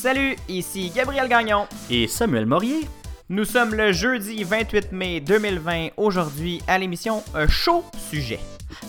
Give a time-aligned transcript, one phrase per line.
[0.00, 1.66] Salut, ici Gabriel Gagnon.
[1.90, 2.88] Et Samuel Morier.
[3.30, 5.88] Nous sommes le jeudi 28 mai 2020.
[5.96, 8.38] Aujourd'hui, à l'émission, un chaud sujet.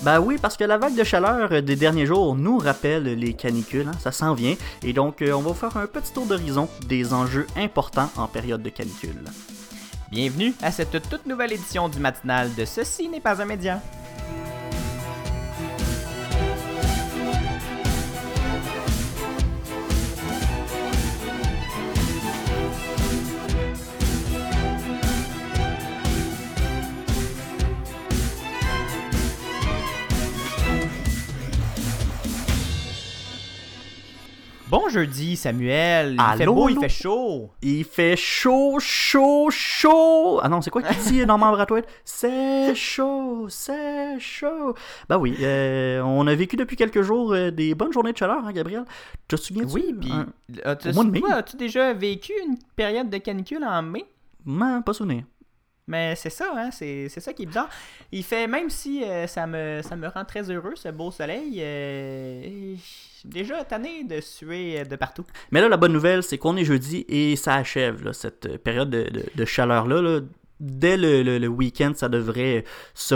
[0.04, 3.88] Ben oui, parce que la vague de chaleur des derniers jours nous rappelle les canicules,
[3.88, 4.54] hein, ça s'en vient.
[4.84, 8.62] Et donc, euh, on va faire un petit tour d'horizon des enjeux importants en période
[8.62, 9.23] de canicule.
[10.12, 13.82] Bienvenue à cette toute nouvelle édition du matinal de Ceci n'est pas un média.
[34.69, 36.16] Bon jeudi, Samuel.
[36.19, 37.50] Il fait beau, il fait chaud.
[37.64, 40.39] Il fait chaud, chaud, chaud.
[40.44, 41.88] Ah non, c'est quoi qu'il dit, Normand Brathwaite?
[42.05, 44.75] C'est chaud, c'est chaud.
[45.08, 48.45] Ben oui, euh, on a vécu depuis quelques jours euh, des bonnes journées de chaleur,
[48.45, 48.86] hein, Gabriel?
[49.27, 49.73] Te souviens-tu?
[49.73, 50.27] Oui, puis Un-
[51.31, 54.05] as-tu déjà vécu une période de canicule en mai?
[54.45, 55.23] Man, pas souvenir.
[55.89, 57.67] Mais c'est ça, hein, c'est ça qui est bizarre.
[58.11, 61.57] Il fait, même si euh, ça, me, ça me rend très heureux, ce beau soleil,
[61.61, 62.75] euh,
[63.25, 65.25] déjà tanné de suer euh, de partout.
[65.51, 69.03] Mais là, la bonne nouvelle, c'est qu'on est jeudi et ça achève cette période de,
[69.09, 70.01] de- de chaleur-là.
[70.01, 70.19] là.
[70.59, 73.13] Dès le, le- le week-end, ça devrait se,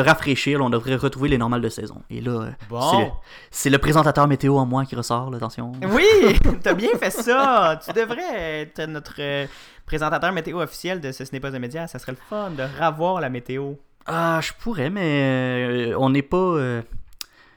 [0.00, 0.58] rafraîchir.
[0.60, 2.02] là, on devrait retrouver les normales de saison.
[2.08, 3.12] Et là, euh, Bon.
[3.50, 5.72] c'est le, présentateur météo en moi qui ressort, là, attention.
[5.90, 6.04] Oui,
[6.62, 7.80] t'as bien fait ça.
[7.84, 9.46] Tu devrais être notre euh,
[9.86, 11.88] présentateur météo officiel de Ce, ce n'est pas un média.
[11.88, 13.72] Ça serait le fun de revoir la météo.
[14.06, 16.36] Ah, je pourrais, mais euh, on n'est pas...
[16.36, 16.82] euh,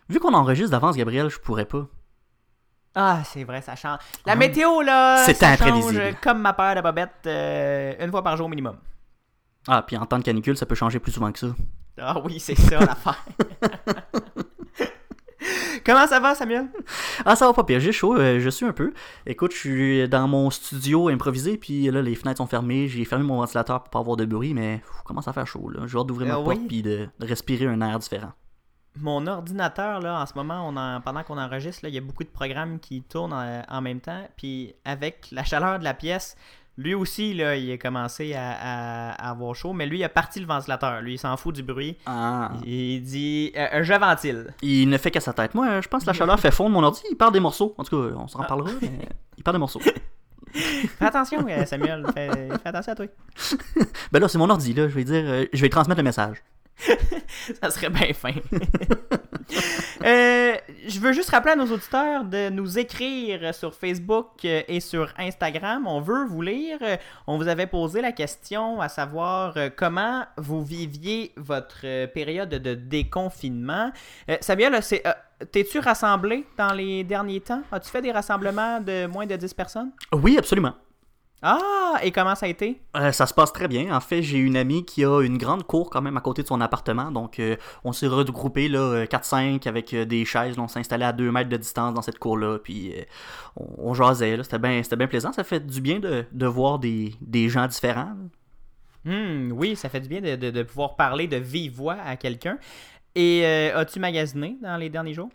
[0.10, 1.86] Vu qu'on enregistre d'avance, Gabriel, je pourrais pas.
[2.96, 4.00] Ah, c'est vrai, ça change.
[4.26, 4.36] La Ah.
[4.36, 8.78] météo, là, C'est change comme ma paire de bobettes euh, une fois par jour minimum.
[9.68, 11.48] Ah, puis en temps de canicule, ça peut changer plus souvent que ça.
[12.00, 13.24] Ah oui, c'est ça l'affaire.
[15.86, 16.68] Comment ça va, Samuel?
[17.24, 18.94] Ah, ça va pas pire, j'ai chaud, euh, je suis un peu.
[19.26, 23.24] Écoute, je suis dans mon studio improvisé, puis là, les fenêtres sont fermées, j'ai fermé
[23.24, 25.82] mon ventilateur pour pas avoir de bruit, mais pff, commence à faire chaud, là?
[25.86, 26.66] J'ai hâte d'ouvrir ma Euh, porte, oui.
[26.68, 28.32] puis de, respirer un air différent.
[29.00, 32.02] Mon ordinateur, là, en ce moment, on en- pendant qu'on enregistre, là, il y a
[32.02, 34.28] beaucoup de programmes qui tournent en, en même temps.
[34.36, 36.36] Puis avec la chaleur de la pièce,
[36.78, 39.74] lui aussi, là, il a commencé à, à- à avoir chaud.
[39.74, 41.02] Mais lui, il a parti le ventilateur.
[41.02, 41.98] Lui, il s'en fout du bruit.
[42.06, 42.52] Ah.
[42.66, 44.54] Il dit euh, Je ventile.
[44.62, 45.56] Il ne fait qu'à sa tête.
[45.56, 47.74] Moi, je pense que la chaleur fait fondre mon ordi, il perd des morceaux.
[47.78, 48.46] En tout cas, on s'en Ah.
[48.46, 48.92] parlera, mais
[49.38, 49.82] il perd des morceaux.
[50.54, 52.06] Fais attention, euh, Samuel.
[52.14, 53.06] Fais, fais attention à toi.
[54.12, 56.38] Ben là, c'est mon ordi, là, je vais dire, euh, je vais transmettre le message.
[57.62, 58.34] Ça serait bien fin.
[60.06, 60.56] Euh,
[60.88, 65.12] je veux juste rappeler à nos auditeurs de nous écrire sur Facebook euh, et sur
[65.18, 65.88] Instagram.
[65.88, 66.78] On veut vous lire.
[67.26, 72.74] On vous avait posé la question à savoir euh, comment vous viviez votre période de
[72.76, 73.92] déconfinement.
[74.30, 74.38] Euh,
[75.52, 77.64] t'es-tu rassemblé dans les derniers temps?
[77.72, 79.92] As-tu fait des rassemblements de moins de 10 personnes?
[80.14, 80.74] Oui, absolument.
[81.44, 82.00] Ah!
[82.04, 82.82] Et comment ça a été?
[82.96, 83.96] Euh, ça se passe très bien.
[83.96, 86.48] En fait, j'ai une amie qui a une grande cour quand même à côté de
[86.48, 87.12] son appartement.
[87.12, 90.58] Donc, euh, on s'est regroupés là, euh, 4-5 avec euh, des chaises.
[90.58, 90.64] là.
[90.64, 92.58] on s'est installé à 2 mètres de distance dans cette cour-là.
[92.60, 92.94] Puis,
[93.56, 94.36] on, on jasait.
[94.38, 94.44] là.
[94.44, 95.32] C'était bien plaisant.
[95.32, 98.14] Ça fait du bien de, de voir des, des gens différents.
[99.06, 102.16] Hmm, oui, ça fait du bien de, de- de pouvoir parler de vive voix à
[102.18, 102.58] quelqu'un.
[103.16, 105.30] Et as-tu magasiné dans les derniers jours?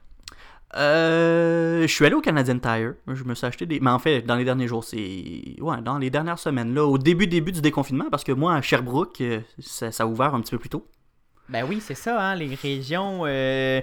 [0.74, 2.94] Euh, je suis allé au Canadian Tire.
[3.06, 3.80] Je me suis acheté des.
[3.80, 5.56] Mais en fait, dans les derniers jours, c'est.
[5.60, 8.62] Ouais, dans les dernières semaines, là, au début, début du déconfinement, parce que moi, à
[8.62, 10.86] Sherbrooke, euh, ça, a ouvert un petit peu plus tôt.
[11.48, 13.22] Ben oui, c'est ça, hein, les régions...
[13.26, 13.80] euh,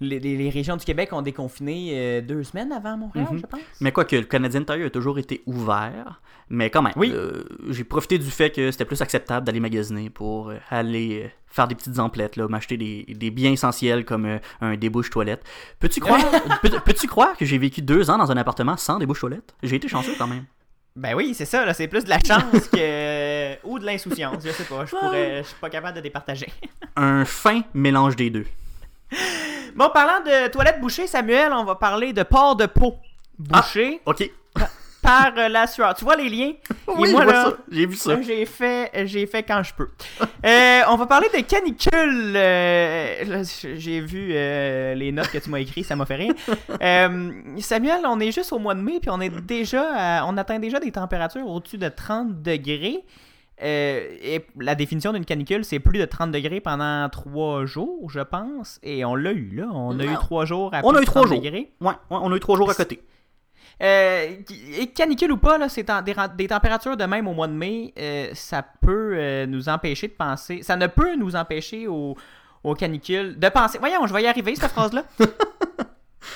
[0.00, 3.38] les, les- les régions du Québec ont déconfiné euh, deux semaines avant Montréal, Mhm.
[3.38, 3.60] je pense.
[3.80, 6.20] Mais quoi que le Canadian Tire a toujours été ouvert,
[6.50, 7.10] mais quand même, Oui.
[7.12, 11.66] euh, j'ai profité du fait que c'était plus acceptable d'aller magasiner pour euh, aller faire
[11.66, 15.42] des petites emplettes, m'acheter des, des biens essentiels comme euh, un débouche toilette.
[15.80, 16.20] Peux-tu croire,
[16.62, 19.54] peux, peux-tu croire que j'ai vécu deux ans dans un appartement sans débouche toilette?
[19.62, 20.44] J'ai été chanceux quand même.
[20.94, 23.64] Ben oui, c'est ça, là, c'est plus de la chance que...
[23.66, 25.42] ou de l'insouciance, je sais pas, je pourrais...
[25.44, 26.48] Je suis pas capable de départager.
[26.96, 28.46] Un fin mélange des deux.
[29.78, 32.96] Bon, parlant de toilettes bouchées, Samuel, on va parler de port de peau
[33.38, 34.28] bouché Ok.
[35.00, 35.94] par euh, la sueur.
[35.94, 36.52] Tu vois les liens?
[36.88, 37.52] Oui, Et moi, là.
[37.70, 38.10] J'ai vu ça.
[38.12, 39.88] Euh, J'ai fait, j'ai fait quand je peux.
[40.44, 42.32] Euh, on va parler de canicule.
[42.34, 43.44] Euh,
[43.76, 46.34] j'ai vu euh, les notes que tu m'as écrites, ça m'a fait rire.
[46.82, 50.36] Euh, Samuel, on est juste au mois de mai, puis on est déjà, à- on
[50.38, 53.04] atteint déjà des températures au-dessus de 30 degrés.
[53.62, 58.20] Euh, et la définition d'une canicule, c'est plus de 30 degrés pendant trois jours, je
[58.20, 58.78] pense.
[58.82, 59.68] Et on l'a eu, là.
[59.72, 60.14] On a eu Non.
[60.14, 61.42] trois jours à On plus a eu trois 30 jours.
[61.42, 61.72] degrés.
[61.80, 63.02] Ouais, ouais, on a eu trois jours à côté.
[63.82, 64.28] Euh,
[64.78, 65.86] et canicule ou pas, là, c'est
[66.36, 70.62] des, températures de même au mois de mai, euh, ça peut nous empêcher de penser.
[70.62, 72.16] Ça ne peut nous empêcher au,
[72.64, 73.78] au canicule de penser.
[73.78, 75.04] Voyons, je vais y arriver, cette phrase-là.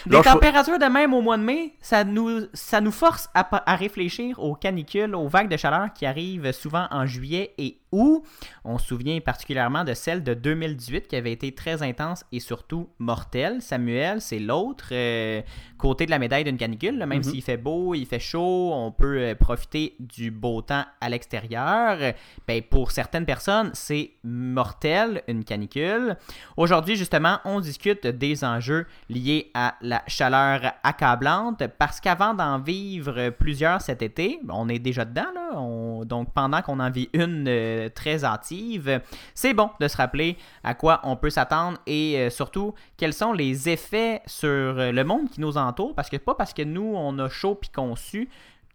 [0.06, 3.76] Des températures de même au mois de mai, ça nous, ça nous force à, à
[3.76, 8.22] réfléchir aux canicules, aux vagues de chaleur qui arrivent souvent en juillet et août.
[8.64, 12.88] On se souvient particulièrement de celle de 2018 qui avait été très intense et surtout
[12.98, 13.62] mortelle.
[13.62, 15.40] Samuel, c'est l'autre euh,
[15.78, 16.96] côté de la médaille d'une canicule.
[16.98, 17.22] Même Mhm.
[17.22, 22.14] s'il fait beau, il fait chaud, on peut euh, profiter du beau temps à l'extérieur.
[22.48, 26.16] Ben, pour certaines personnes, c'est mortel, une canicule.
[26.56, 33.30] Aujourd'hui, justement, on discute des enjeux liés à la chaleur accablante parce qu'avant d'en vivre
[33.30, 37.46] plusieurs cet été, on est déjà dedans, là, on- donc pendant qu'on en vit une
[37.48, 39.00] euh, très hâtive,
[39.34, 43.32] c'est bon de se rappeler à quoi on peut s'attendre et euh, surtout quels sont
[43.32, 46.94] les effets sur euh, le monde qui nous entoure parce que pas parce que nous
[46.96, 48.28] on a chaud puis sue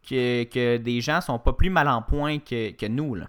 [0.08, 3.16] que, que des gens sont pas plus mal en point que, que nous.
[3.16, 3.28] Là.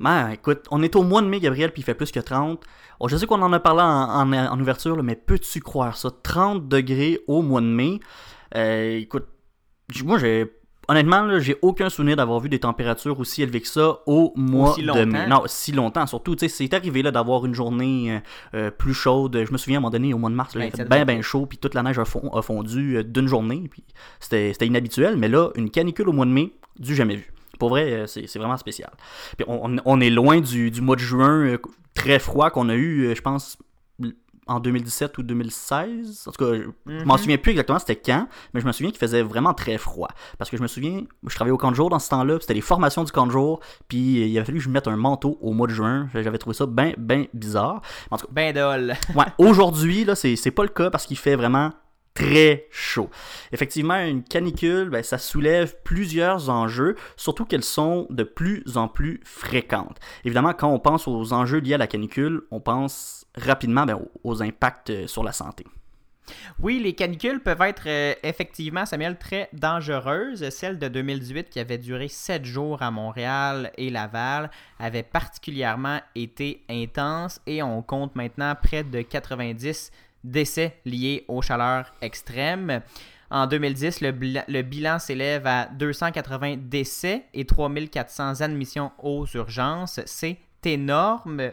[0.00, 2.62] Ben, écoute, on est au mois de mai, Gabriel, puis il fait plus que 30.
[3.00, 6.10] Oh, je sais qu'on en a parlé en, ouverture, mais peux-tu croire ça?
[6.22, 8.00] 30 degrés au mois de mai.
[8.54, 9.26] Euh, écoute,
[10.04, 10.52] moi, j'ai.
[10.88, 14.74] Honnêtement, là, j'ai aucun souvenir d'avoir vu des températures aussi élevées que ça au mois
[14.94, 15.26] de mai.
[15.28, 16.06] Non, si longtemps.
[16.06, 18.18] Surtout, tu sais, c'est arrivé là d'avoir une journée euh,
[18.56, 19.44] euh, plus chaude.
[19.46, 20.88] Je me souviens à un moment donné, au mois de mars, là, il fait 27
[20.88, 23.68] bien, bien chaud, puis toute la neige a, fon- a fondu euh, d'une journée.
[23.70, 23.84] Puis
[24.18, 27.32] c'était c'était inhabituel, mais là, une canicule au mois de mai, du jamais vu.
[27.60, 28.90] Pour vrai, c'est c'est vraiment spécial.
[29.36, 31.58] Puis on, est loin du, du mois de juin euh,
[31.94, 33.56] très froid qu'on a eu, je pense,
[34.46, 36.24] en 2017 ou 2016.
[36.26, 38.90] En tout cas, je, je m'en souviens plus exactement c'était quand, mais je me souviens
[38.90, 40.08] qu'il faisait vraiment très froid.
[40.38, 42.54] Parce que je me souviens, je travaillais au camp de jour dans ce temps-là, c'était
[42.54, 45.38] les formations du camp de jour, puis il a fallu que je mette un manteau
[45.40, 46.08] au mois de juin.
[46.14, 47.82] J'avais trouvé ça bien, bien bizarre.
[48.10, 48.94] En tout cas, Ben dol.
[49.14, 51.70] Ouais, aujourd'hui, là, c'est c'est pas le cas parce qu'il fait vraiment
[52.14, 53.10] très chaud.
[53.52, 59.20] Effectivement, une canicule, ben, ça soulève plusieurs enjeux, surtout qu'elles sont de plus en plus
[59.24, 59.98] fréquentes.
[60.24, 64.42] Évidemment, quand on pense aux enjeux liés à la canicule, on pense rapidement ben, aux-
[64.42, 65.64] impacts euh, sur la santé.
[66.60, 70.48] Oui, les canicules peuvent être euh, effectivement, Samuel, très dangereuses.
[70.50, 76.62] Celle de 2018 qui avait duré 7 jours à Montréal et Laval avait particulièrement été
[76.70, 79.90] intense et on compte maintenant près de 90
[80.24, 82.82] décès liés aux chaleurs extrêmes.
[83.30, 90.00] En 2010, le, bilan s'élève à 280 décès et 3400 admissions aux urgences.
[90.04, 91.52] C'est énorme.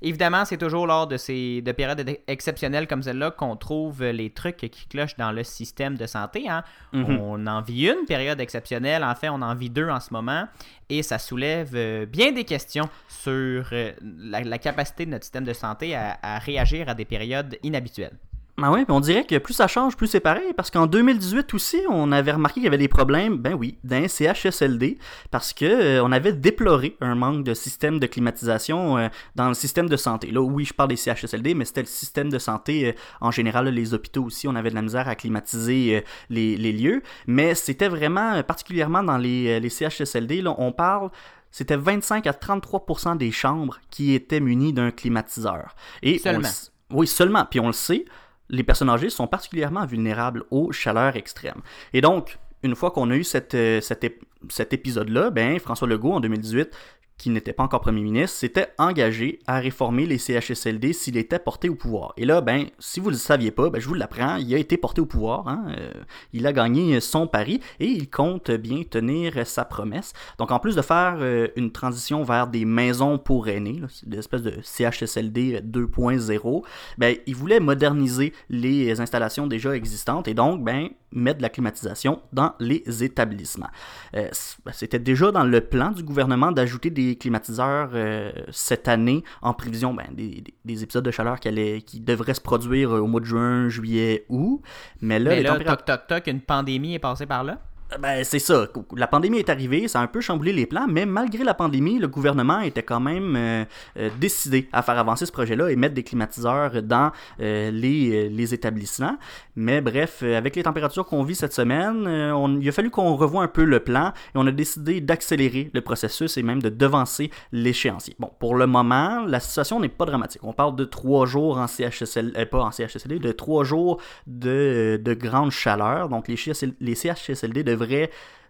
[0.00, 4.30] Évidemment, c'est toujours lors de ces de périodes ex- exceptionnelles comme celle-là qu'on trouve les
[4.30, 6.48] trucs qui clochent dans le système de santé.
[6.48, 6.62] hein.
[6.92, 7.18] Mhm.
[7.20, 10.46] On en vit une période exceptionnelle, en fait, on en vit deux en ce moment,
[10.88, 13.32] et ça soulève euh, bien des questions sur
[13.72, 17.56] euh, la, la capacité de notre système de santé à, à réagir à des périodes
[17.62, 18.16] inhabituelles.
[18.62, 21.80] Ben oui, on dirait que plus ça change, plus c'est pareil, parce qu'en 2018 aussi,
[21.90, 24.98] on avait remarqué qu'il y avait des problèmes, ben oui, d'un CHSLD,
[25.32, 29.54] parce que euh, on avait déploré un manque de système de climatisation euh, dans le
[29.54, 30.30] système de santé.
[30.30, 33.64] Là, oui, je parle des CHSLD, mais c'était le système de santé euh, en général,
[33.64, 36.00] là, les hôpitaux aussi, on avait de la misère à climatiser euh,
[36.30, 41.10] les, les lieux, mais c'était vraiment, particulièrement dans les, les CHSLD, là, on parle
[41.50, 45.74] c'était 25 à 33% des chambres qui étaient munies d'un climatiseur.
[46.00, 46.48] Et Seulement.
[46.90, 47.44] oui, seulement.
[47.44, 48.06] Puis on le sait,
[48.52, 51.62] les personnes âgées sont particulièrement vulnérables aux chaleurs extrêmes.
[51.92, 56.70] Et donc, une fois qu'on a eu euh, cet épisode-là, ben, François Legault, en 2018,
[57.18, 61.68] qui n'était pas encore premier ministre, s'était engagé à réformer les CHSLD s'il était porté
[61.68, 62.12] au pouvoir.
[62.16, 64.58] Et là, ben, si vous ne le saviez pas, ben, je vous l'apprends, il a
[64.58, 65.46] été porté au pouvoir.
[65.46, 65.92] hein, euh,
[66.32, 70.12] il a gagné son pari et il compte bien tenir sa promesse.
[70.38, 74.54] Donc, en plus de faire euh, une transition vers des maisons pour aînés, l'espèce de
[74.62, 76.64] CHSLD 2.0,
[76.98, 82.20] ben, il voulait moderniser les installations déjà existantes et donc ben, mettre de la climatisation
[82.32, 83.68] dans les établissements.
[84.16, 84.28] Euh,
[84.64, 89.52] ben, C'était déjà dans le plan du gouvernement d'ajouter des climatiseurs euh, cette année en
[89.54, 93.06] prévision ben, des, des- des épisodes de chaleur qui, allaient- qui devraient se produire au
[93.06, 94.62] mois de juin, juillet, août.
[95.00, 97.58] Mais là, Mais les là, températures- toc toc toc, une pandémie est passée par là?
[97.98, 98.66] Ben, c'est ça.
[98.96, 101.98] La pandémie est arrivée, ça a un peu chamboulé les plans, mais malgré la pandémie,
[101.98, 103.64] le gouvernement était quand même euh,
[103.98, 108.28] euh, décidé à faire avancer ce projet-là et mettre des climatiseurs dans euh, les, euh,
[108.30, 109.16] les établissements.
[109.56, 113.14] Mais bref, euh, avec les températures qu'on vit cette semaine, euh, il a fallu qu'on
[113.16, 116.70] revoie un peu le plan et on a décidé d'accélérer le processus et même de
[116.70, 118.16] devancer l'échéancier.
[118.18, 120.42] Bon, pour le moment, la situation n'est pas dramatique.
[120.44, 125.00] On parle de trois jours en CHSL, euh, pas en CHSLD, de trois jours de,
[125.02, 126.08] de grande chaleur.
[126.08, 126.36] Donc les,
[126.80, 127.81] les CHSLD devraient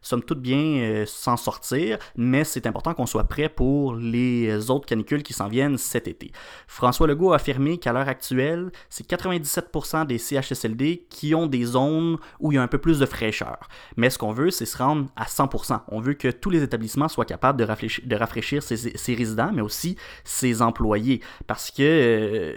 [0.02, 4.86] somme toute bien euh, s'en sortir, mais c'est important qu'on soit prêt pour les autres
[4.86, 6.32] canicules qui s'en viennent cet été.
[6.66, 12.18] François Legault a affirmé qu'à l'heure actuelle, c'est 97% des CHSLD qui ont des zones
[12.40, 13.68] où il y a un peu plus de fraîcheur.
[13.96, 15.80] Mais ce qu'on veut, c'est se rendre à 100%.
[15.88, 19.96] On veut que tous les établissements soient capables de rafraîchir, de ses résidents, mais aussi
[20.24, 21.20] ses employés.
[21.46, 21.82] Parce que...
[21.82, 22.56] euh,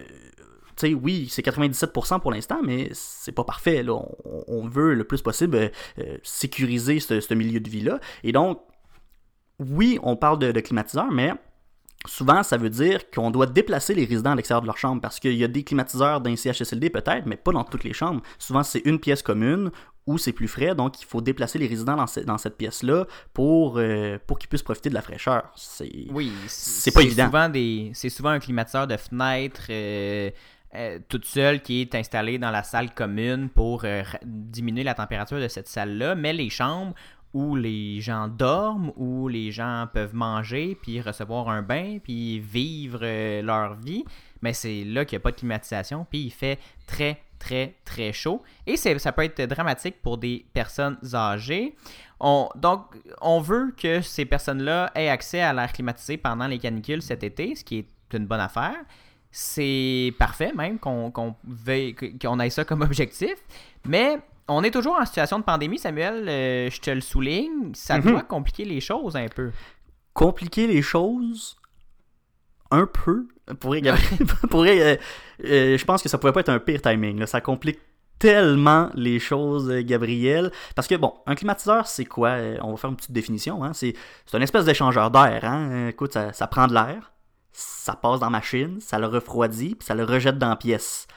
[0.77, 3.83] sais, oui, c'est 97% pour l'instant, mais c'est pas parfait.
[3.83, 3.99] Là.
[4.47, 7.99] On, veut le plus possible euh, sécuriser ce, milieu de vie-là.
[8.23, 8.61] Et donc,
[9.59, 11.33] oui, on parle de, de climatiseurs, mais
[12.07, 15.19] Souvent, ça veut dire qu'on doit déplacer les résidents à l'extérieur de leur chambre parce
[15.19, 18.21] qu'il y a des climatiseurs dans CHSLD peut-être, mais pas dans toutes les chambres.
[18.37, 19.71] Souvent, c'est une pièce commune
[20.07, 24.19] où c'est plus frais, donc il faut déplacer les résidents dans, cette pièce-là pour, euh,
[24.27, 25.51] pour qu'ils puissent profiter de la fraîcheur.
[25.55, 27.25] C'est, oui, c'est pas évident.
[27.25, 30.29] Souvent des, c'est souvent un climatiseur de fenêtre euh,
[30.73, 33.85] euh, toute seule qui est installé dans la salle commune pour
[34.23, 36.93] diminuer la température de cette salle-là, mais les chambres
[37.35, 43.01] où les gens dorment, où les gens peuvent manger, puis recevoir un bain, puis vivre
[43.03, 44.05] euh, leur vie,
[44.41, 46.57] mais c'est là qu'il n'y a pas de climatisation, puis il fait
[46.87, 48.41] très, très, très chaud.
[48.65, 51.75] Et ça peut être dramatique pour des personnes âgées.
[52.21, 57.01] On, donc, on veut que ces personnes-là aient accès à l'air climatisé pendant les canicules
[57.01, 58.77] cet été, ce qui est une bonne affaire.
[59.37, 63.35] C'est parfait même qu'on qu'on ait ça comme objectif.
[63.85, 66.29] Mais on est toujours en situation de pandémie, Samuel.
[66.29, 67.73] Euh, je te le souligne.
[67.73, 68.11] Ça mhm.
[68.11, 69.51] doit compliquer les choses un peu.
[70.13, 71.57] Compliquer les choses
[72.71, 73.27] un peu?
[73.59, 73.75] Pour,
[74.49, 74.95] pour euh,
[75.43, 77.25] euh, je pense que ça pourrait pas être un pire timing.
[77.25, 77.79] Ça complique
[78.17, 80.49] tellement les choses, Gabriel.
[80.75, 82.37] Parce que, bon, un climatiseur, c'est quoi?
[82.61, 83.65] On va faire une petite définition.
[83.65, 83.73] Hein?
[83.73, 83.95] C'est
[84.33, 85.43] une espèce d'échangeur d'air.
[85.43, 85.89] Hein?
[85.89, 87.11] Écoute, ça, ça prend de l'air,
[87.55, 91.07] ça passe dans la machine, ça le refroidit, puis ça le rejette dans la pièce.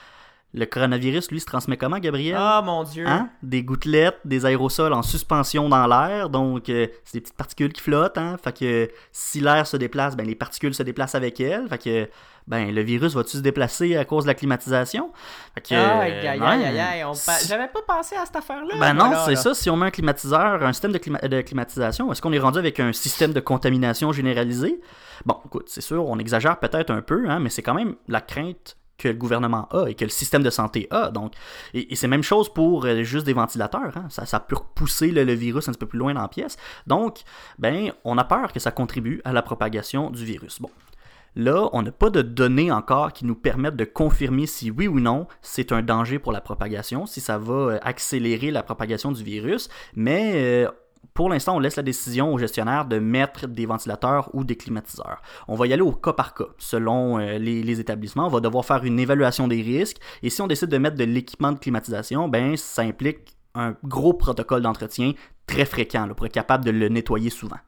[0.55, 2.37] Le coronavirus, lui, se transmet comment, Gabriel?
[2.39, 3.07] Ah, mon Dieu!
[3.07, 3.29] Hein?
[3.43, 6.31] Des gouttelettes, des aérosols en suspension dans l'air.
[6.31, 8.17] Donc, euh, c'est des petites particules qui flottent.
[8.17, 8.37] Hein?
[8.43, 11.69] Fait que si l'air se déplace, ben, les particules se déplacent avec elles.
[11.69, 12.09] Fait que,
[12.47, 15.13] ben, le virus va-tu se déplacer à cause de la climatisation?
[15.55, 17.05] Fait que, aïe, aïe, aïe, aïe,
[17.47, 18.75] J'avais pas pensé à cette affaire-là.
[18.81, 19.53] Ben non, c'est ça.
[19.53, 22.81] Si on met un climatiseur, un système de, de climatisation, est-ce qu'on est rendu avec
[22.81, 24.81] un système de contamination généralisé?
[25.27, 28.21] Bon, écoute, c'est sûr, on exagère peut-être un peu, hein, mais c'est quand même la
[28.21, 31.11] crainte que le gouvernement a et que le système de santé a.
[31.11, 31.35] Donc,
[31.73, 33.97] et, c'est même chose pour euh, juste des ventilateurs.
[33.97, 34.07] Hein.
[34.11, 36.57] Ça, ça peut repousser le, virus un peu plus loin dans la pièce.
[36.87, 37.21] Donc,
[37.59, 40.61] ben, on a peur que ça contribue à la propagation du virus.
[40.61, 40.71] Bon.
[41.37, 44.99] Là, on n'a pas de données encore qui nous permettent de confirmer si oui ou
[44.99, 49.23] non c'est un danger pour la propagation, si ça va euh, accélérer la propagation du
[49.23, 50.69] virus, mais euh,
[51.15, 55.21] pour l'instant, on laisse la décision aux gestionnaires de mettre des ventilateurs ou des climatiseurs.
[55.49, 56.47] On va y aller au cas par cas.
[56.59, 59.97] Selon euh, les, établissements, on va devoir faire une évaluation des risques.
[60.23, 64.15] Et si on décide de mettre de l'équipement de climatisation, ben, ça implique un gros
[64.15, 65.13] protocole d'entretien
[65.47, 67.59] très fréquent pour être capable de le nettoyer souvent.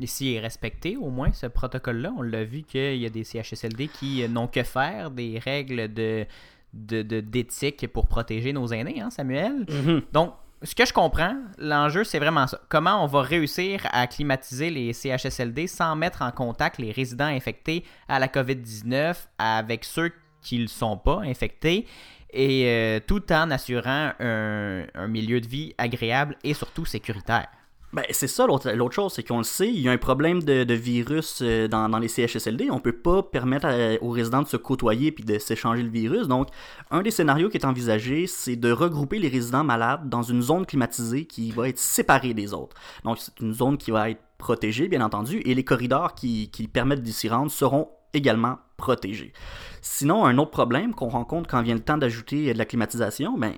[0.00, 3.24] Et s'il est respecté, au moins, ce protocole-là, on l'a vu qu'il y a des
[3.24, 6.26] CHSLD qui euh, n'ont que faire des règles de
[6.72, 9.64] d'éthique pour protéger nos aînés, hein, Samuel?
[9.64, 10.02] Mm-hmm.
[10.12, 12.60] Donc, ce que je comprends, l'enjeu, c'est vraiment ça.
[12.68, 17.84] Comment on va réussir à climatiser les CHSLD sans mettre en contact les résidents infectés
[18.08, 21.86] à la COVID-19 avec ceux qui ne sont pas infectés
[22.30, 27.48] et euh, tout en assurant un milieu de vie agréable et surtout sécuritaire?
[27.96, 30.74] Ben, c'est ça l'autre chose, c'est qu'on le sait, il y a un problème de,
[30.74, 32.70] virus euh, dans, les CHSLD.
[32.70, 33.66] On peut pas permettre
[34.02, 36.28] aux résidents de se côtoyer puis de s'échanger le virus.
[36.28, 36.48] Donc,
[36.90, 40.66] un des scénarios qui est envisagé, c'est de regrouper les résidents malades dans une zone
[40.66, 42.76] climatisée qui va être séparée des autres.
[43.04, 47.02] Donc, c'est une zone qui va être protégée, bien entendu, et les corridors qui, permettent
[47.02, 49.32] d'y s'y rendre seront également protégés.
[49.80, 53.54] Sinon, un autre problème qu'on rencontre quand vient le temps d'ajouter de la climatisation, ben,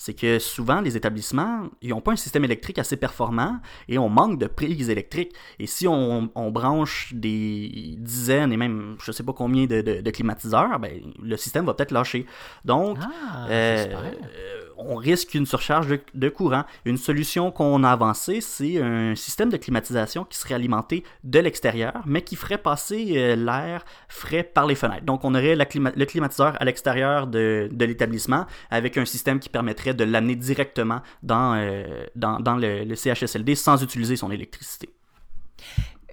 [0.00, 4.08] c'est que souvent les établissements, ils n'ont pas un système électrique assez performant et on
[4.08, 5.34] manque de prises électriques.
[5.58, 10.78] Et si on, branche des dizaines et même je ne sais pas combien de, climatiseurs,
[10.78, 12.24] ben, le système va peut-être lâcher.
[12.64, 16.64] Donc, ah, euh, on risque une surcharge de, courant.
[16.84, 22.02] Une solution qu'on a avancée, c'est un système de climatisation qui serait alimenté de l'extérieur,
[22.06, 25.04] mais qui ferait passer euh, l'air frais par les fenêtres.
[25.04, 30.04] Donc on aurait le climatiseur à l'extérieur de, l'établissement avec un système qui permettrait de
[30.04, 34.90] l'amener directement dans, euh, dans, le CHSLD sans utiliser son électricité.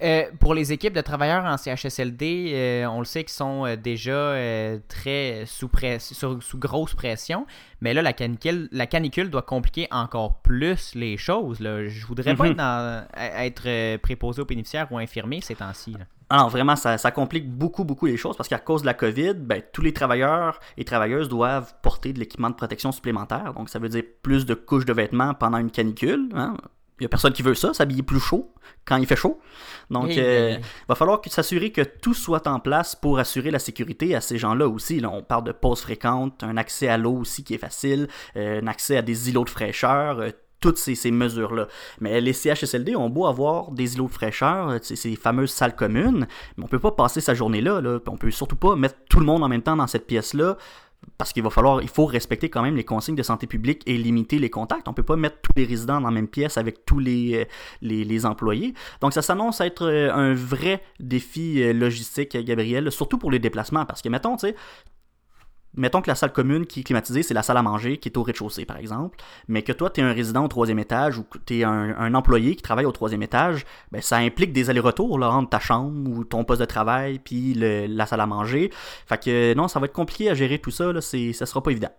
[0.02, 3.76] Euh, pour les équipes de travailleurs en CHSLD, euh, on le sait qu'ils sont euh,
[3.76, 4.34] déjà
[4.88, 7.46] très sous, sous, grosse pression,
[7.80, 11.60] mais là, la canicule, la canicule doit compliquer encore plus les choses.
[11.60, 11.86] Là.
[11.86, 13.06] Je voudrais pas mhm.
[13.16, 15.96] être, préposé aux bénéficiaires ou infirmier ces temps-ci.
[16.30, 19.62] Alors vraiment, ça, complique beaucoup, beaucoup les choses parce qu'à cause de la COVID, ben,
[19.72, 23.54] tous les travailleurs et travailleuses doivent porter de l'équipement de protection supplémentaire.
[23.54, 26.28] Donc ça veut dire plus de couches de vêtements pendant une canicule.
[26.34, 26.56] Hein.
[26.98, 28.52] Il n'y a personne qui veut ça, s'habiller plus chaud
[28.84, 29.40] quand il fait chaud.
[29.90, 30.56] Donc, il euh,
[30.88, 34.68] va falloir s'assurer que tout soit en place pour assurer la sécurité à ces gens-là
[34.68, 34.98] aussi.
[34.98, 38.60] Là, on parle de pauses fréquentes, un accès à l'eau aussi qui est facile, euh,
[38.60, 41.68] un accès à des îlots de fraîcheur, euh, toutes ces, mesures-là.
[42.00, 46.26] Mais les CHSLD ont beau avoir des îlots de fraîcheur, ces fameuses salles communes,
[46.56, 48.00] mais on peut pas passer sa journée là, là.
[48.08, 50.56] On peut surtout pas mettre tout le monde en même temps dans cette pièce-là
[51.18, 53.98] parce qu'il va falloir, il faut respecter quand même les consignes de santé publique et
[53.98, 54.86] limiter les contacts.
[54.86, 57.46] On peut pas mettre tous les résidents dans la même pièce avec tous les,
[57.82, 58.72] les, les employés.
[59.00, 64.08] Donc ça s'annonce être un vrai défi logistique, Gabriel, surtout pour les déplacements, parce que
[64.08, 64.56] mettons, tu sais,
[65.78, 68.16] mettons que la salle commune qui est climatisée, c'est la salle à manger qui est
[68.16, 71.22] au rez-de-chaussée, par exemple, mais que toi, tu es un résident au troisième étage ou
[71.22, 75.22] que tu es un, employé qui travaille au troisième étage, ben, ça implique des allers-retours
[75.22, 78.70] entre ta chambre ou ton poste de travail puis la salle à manger.
[79.06, 81.70] Fait que non, ça va être compliqué à gérer tout ça, là, ça sera pas
[81.70, 81.90] évident.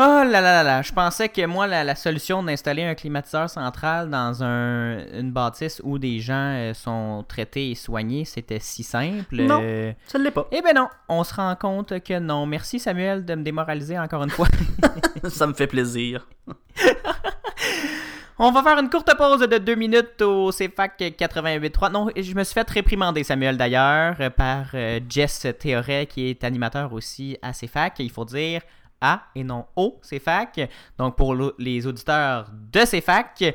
[0.00, 4.44] Oh là là là je pensais que moi, la, solution d'installer un climatiseur central dans
[4.44, 9.42] un, une bâtisse où des gens euh, sont traités et soignés, c'était si simple.
[9.42, 10.46] Non, euh, ça ne l'est pas.
[10.52, 12.46] Eh ben non, on se rend compte que non.
[12.46, 14.46] Merci Samuel de me démoraliser encore une fois.
[15.28, 16.28] ça me fait plaisir.
[18.40, 21.90] On va faire une courte pause de deux minutes au CFAC 88.3.
[21.90, 26.92] Non, je me suis fait réprimander, Samuel, d'ailleurs, par euh, Jess Théoret, qui est animateur
[26.92, 27.98] aussi à CFAC.
[27.98, 28.60] Il faut dire,
[29.00, 30.68] a et non O CFAC.
[30.98, 33.54] Donc pour les auditeurs de CFAC,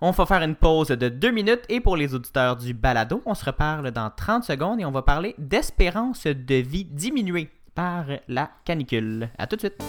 [0.00, 3.34] on va faire une pause de deux minutes et pour les auditeurs du balado, on
[3.34, 8.50] se reparle dans 30 secondes et on va parler d'espérance de vie diminuée par la
[8.64, 9.30] canicule.
[9.38, 9.82] À tout de suite.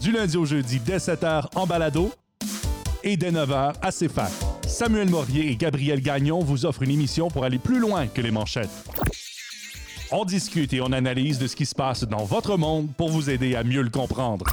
[0.00, 2.10] Du lundi au jeudi dès 7h en balado
[3.04, 4.32] et dès 9h à CFAC.
[4.66, 8.30] Samuel Morier et Gabriel Gagnon vous offrent une émission pour aller plus loin que les
[8.30, 8.70] manchettes.
[10.14, 13.30] On discute et on analyse de ce qui se passe dans votre monde pour vous
[13.30, 14.44] aider à mieux le comprendre.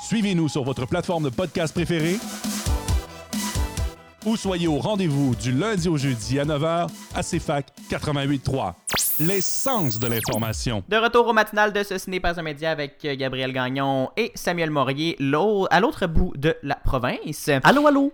[0.00, 2.18] Suivez-nous sur votre plateforme de podcast préférée
[4.24, 8.74] ou soyez au rendez-vous du lundi au jeudi à 9h à CFAC 88.3.
[9.18, 10.84] L'essence de l'information.
[10.88, 14.70] De retour au matinal de Ce n'est pas un média avec Gabriel Gagnon et Samuel
[14.70, 15.16] Morier
[15.70, 17.50] à l'autre bout de la province.
[17.64, 18.12] Allô, allô?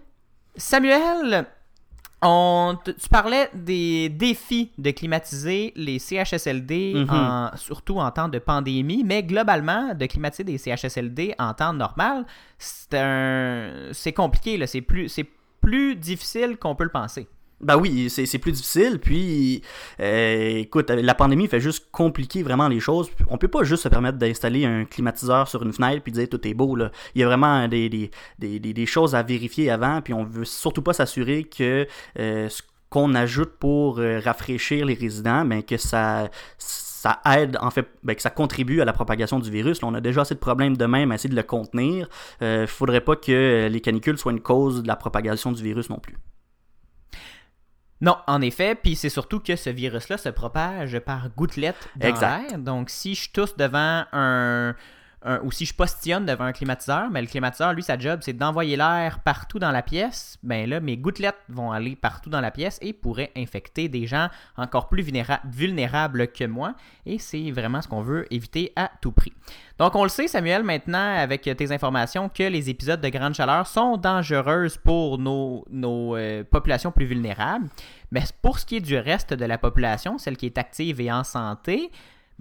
[0.56, 1.46] Samuel,
[2.22, 7.50] on, tu parlais des défis de climatiser les CHSLD, mhm.
[7.56, 12.24] surtout en temps de pandémie, mais globalement, de climatiser des CHSLD en temps normal,
[12.58, 15.12] c'est compliqué, c'est plus,
[15.60, 17.26] plus difficile qu'on peut le penser.
[17.62, 18.98] Ben oui, c'est plus difficile.
[18.98, 19.62] Puis,
[20.00, 23.08] euh, écoute, la pandémie fait juste compliquer vraiment les choses.
[23.28, 26.44] On peut pas juste se permettre d'installer un climatiseur sur une fenêtre puis dire tout
[26.46, 26.74] est beau.
[26.74, 26.90] Là.
[27.14, 30.00] Il y a vraiment des, des, des, des choses à vérifier avant.
[30.02, 31.86] Puis on veut surtout pas s'assurer que
[32.18, 37.70] euh, ce qu'on ajoute pour euh, rafraîchir les résidents, ben, que ça ça aide, en
[37.70, 39.82] fait, ben, que ça contribue à la propagation du virus.
[39.82, 42.08] Là, on a déjà assez de problèmes de même à essayer de le contenir.
[42.40, 45.90] Il ne faudrait pas que les canicules soient une cause de la propagation du virus
[45.90, 46.16] non plus.
[48.02, 52.58] Non, en effet, puis c'est surtout que ce virus-là se propage par gouttelettes dans l'air.
[52.58, 54.74] Donc, si je tousse devant un,
[55.42, 58.76] ou si je postillonne devant un climatiseur, mais le climatiseur, lui, sa job, c'est d'envoyer
[58.76, 62.78] l'air partout dans la pièce, ben là, mes gouttelettes vont aller partout dans la pièce
[62.82, 65.02] et pourraient infecter des gens encore plus
[65.44, 66.74] vulnérables que moi.
[67.06, 69.32] Et c'est vraiment ce qu'on veut éviter à tout prix.
[69.78, 73.66] Donc, on le sait, Samuel, maintenant, avec tes informations, que les épisodes de grande chaleur
[73.66, 77.68] sont dangereuses pour nos, nos euh, populations plus vulnérables.
[78.10, 81.10] Mais pour ce qui est du reste de la population, celle qui est active et
[81.10, 81.90] en santé,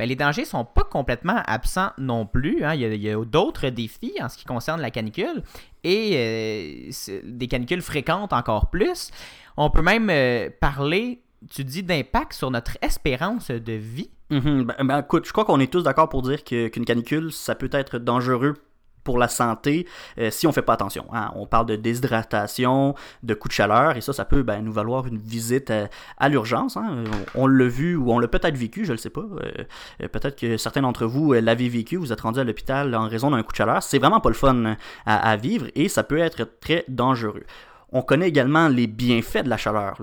[0.01, 2.63] ben, les dangers sont pas complètement absents non plus.
[2.63, 2.73] Hein.
[2.73, 5.43] Il y a, d'autres défis en ce qui concerne la canicule
[5.83, 9.11] et euh, des canicules fréquentes encore plus.
[9.57, 14.09] On peut même euh, parler, tu dis, d'impact sur notre espérance de vie.
[14.31, 14.63] Mm-hmm.
[14.63, 17.69] Ben, ben, écoute, je crois qu'on est tous d'accord pour dire qu'une canicule, ça peut
[17.71, 18.55] être dangereux
[19.03, 19.87] pour la santé
[20.17, 21.05] euh, si on fait pas attention.
[21.13, 21.31] Hein.
[21.35, 25.07] On parle de déshydratation, de coups de chaleur, et ça, ça peut ben, nous valoir
[25.07, 25.71] une visite
[26.17, 26.77] à, l'urgence.
[26.77, 27.03] Hein.
[27.35, 29.21] On, l'a vu ou on l'a peut-être vécu, je ne sais pas.
[29.21, 33.07] Euh, peut-être que certains d'entre vous euh, l'avaient vécu, vous êtes rendu à l'hôpital en
[33.07, 33.83] raison d'un coup de chaleur.
[33.83, 37.43] C'est vraiment pas le fun à vivre et ça peut être très dangereux.
[37.91, 40.01] On connaît également les bienfaits de la chaleur,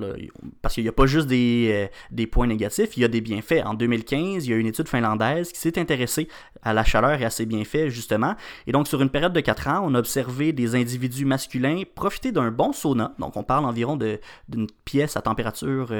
[0.60, 3.20] parce qu'il n'y a pas juste des, euh, des, points négatifs, il y a des
[3.20, 3.62] bienfaits.
[3.64, 6.28] En 2015, il y a une étude finlandaise qui s'est intéressée
[6.62, 8.34] à la chaleur et à ses bienfaits, justement.
[8.66, 12.32] Et donc, sur une période de 4 ans, on a observé des individus masculins profiter
[12.32, 13.14] d'un bon sauna.
[13.18, 15.92] Donc, on parle environ d'une pièce à température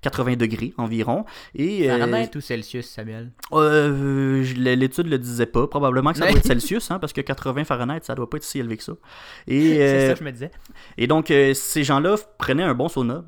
[0.00, 1.24] 80 euh, degrés environ.
[1.54, 3.30] Et, euh, Fahrenheit ou Celsius, Samuel?
[3.52, 5.66] L'étude ne le disait pas.
[5.66, 8.44] Probablement que ça doit être Celsius, hein, parce que 80 Fahrenheit, ça doit pas être
[8.44, 8.94] si élevé que ça.
[9.46, 10.50] C'est ça que je me disais.
[10.98, 13.24] Et donc, ces gens-là prenaient un bon sauna,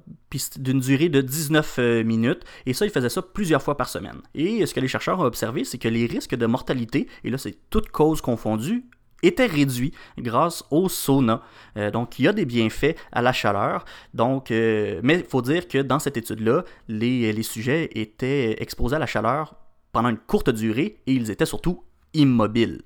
[0.57, 4.21] d'une durée de 19 euh, minutes, et ça, ils faisaient ça plusieurs fois par semaine.
[4.35, 7.39] Et ce que les chercheurs ont observé, c'est que les risques de mortalité, et là,
[7.39, 8.85] c'est toutes causes confondues,
[9.23, 11.43] étaient réduits grâce au sauna.
[11.77, 13.85] Euh, donc, il y a des bienfaits à la chaleur.
[14.15, 19.01] Donc, euh, mais il faut dire que dans cette étude-là, les sujets étaient exposés à
[19.01, 19.57] la chaleur
[19.93, 21.83] pendant une courte durée et ils étaient surtout
[22.15, 22.83] immobiles.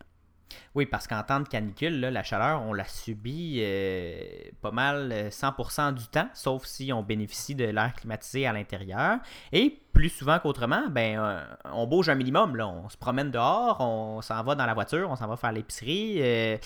[0.75, 4.21] Oui, parce qu'en temps de canicule, la chaleur, on la subit euh,
[4.61, 9.19] pas mal euh, 100% du temps, sauf si on bénéficie de l'air climatisé à l'intérieur.
[9.53, 12.59] Et plus souvent qu'autrement, ben, euh, on bouge un minimum.
[12.61, 16.17] On se promène dehors, on s'en va dans la voiture, on s'en va faire l'épicerie,
[16.21, 16.57] euh,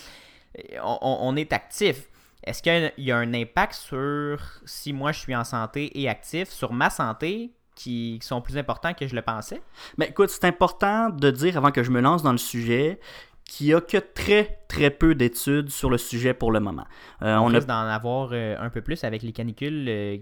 [0.81, 2.07] on, est actif.
[2.43, 6.49] Est-ce qu'il y a un impact sur si moi je suis en santé et actif,
[6.49, 9.61] sur ma santé, qui sont plus importants que je le pensais?
[9.97, 12.99] Mais écoute, c'est important de dire avant que je me lance dans le sujet
[13.47, 16.85] qu'il n'y a que très très peu d'études sur le sujet pour le moment.
[17.21, 20.17] Euh, On on a risque d'en avoir euh, un peu plus avec les canicules euh,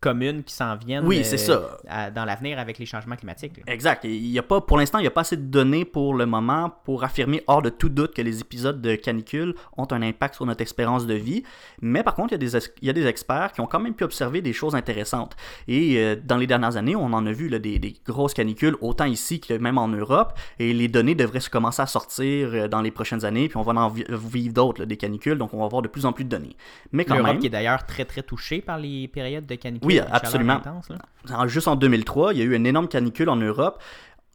[0.00, 1.76] communes qui s'en viennent Oui, euh, c'est ça.
[1.88, 3.56] à- dans l'avenir avec les changements climatiques.
[3.58, 3.62] là.
[3.66, 4.04] Exact.
[4.04, 6.24] Il y a pas, pour l'instant, il n'y a pas assez de données pour le
[6.24, 10.36] moment pour affirmer hors de tout doute que les épisodes de canicule ont un impact
[10.36, 11.42] sur notre espérance de vie.
[11.82, 13.80] Mais par contre, il y a des, il y a des experts qui ont quand
[13.80, 15.36] même pu observer des choses intéressantes.
[15.66, 18.76] Et euh, dans les dernières années, on en a vu là, des, des grosses canicules,
[18.80, 20.38] autant ici que même en Europe.
[20.60, 23.48] Et les données devraient se commencer à sortir euh, dans les prochaines années.
[23.48, 25.36] Puis on va en vi- vivre d'autres, des canicules.
[25.38, 26.56] Donc on va avoir de plus en plus de données.
[26.92, 27.40] Mais quand L'Europe même.
[27.40, 29.86] qui est d'ailleurs très très touchée par les périodes de canicule.
[29.86, 30.54] Oui, absolument.
[30.54, 30.96] intense, là.
[31.36, 33.82] En- juste en 2003, il y a eu une énorme canicule en Europe.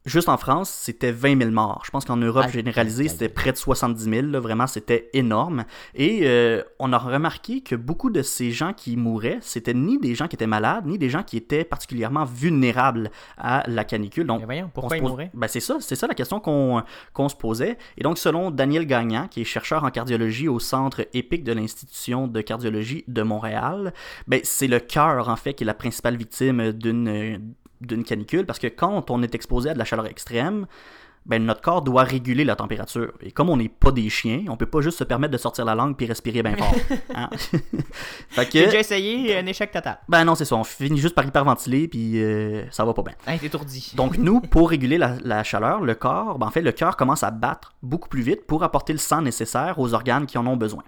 [0.05, 1.81] Juste en France, c'était 20 000 morts.
[1.85, 4.27] Je pense qu'en Europe généralisée, c'était près de 70 000.
[4.27, 4.39] là.
[4.41, 5.63] Vraiment, c'était énorme.
[5.95, 10.13] Et euh, on a remarqué que beaucoup de ces gens qui mouraient, c'était ni des
[10.13, 14.27] gens qui étaient malades, ni des gens qui étaient particulièrement vulnérables à la canicule.
[14.27, 15.31] Donc, voyons, pourquoi ils mouraient?
[15.33, 17.77] Ben, c'est ça, c'est ça la question qu'on se posait.
[17.97, 22.27] Et donc, selon Daniel Gagnan, qui est chercheur en cardiologie au Centre épique de l'Institution
[22.27, 23.93] de cardiologie de Montréal,
[24.27, 27.53] ben, c'est le cœur, en fait, qui est la principale victime d'une
[27.87, 30.65] d'une canicule, parce que quand on est exposé à de la chaleur extrême,
[31.25, 33.13] ben, notre corps doit réguler la température.
[33.21, 35.63] Et comme on n'est pas des chiens, on peut pas juste se permettre de sortir
[35.63, 36.75] la langue puis respirer bien fort.
[37.15, 37.29] hein.
[38.29, 39.99] fait J'ai que, déjà essayé, un échec total.
[40.09, 43.13] ben non, c'est ça, on finit juste par hyperventiler puis euh, ça va pas bien.
[43.27, 43.93] Hein, étourdi.
[43.95, 47.23] Donc nous, pour réguler la, la chaleur, le corps, ben, en fait, le cœur commence
[47.23, 50.57] à battre beaucoup plus vite pour apporter le sang nécessaire aux organes qui en ont
[50.57, 50.83] besoin.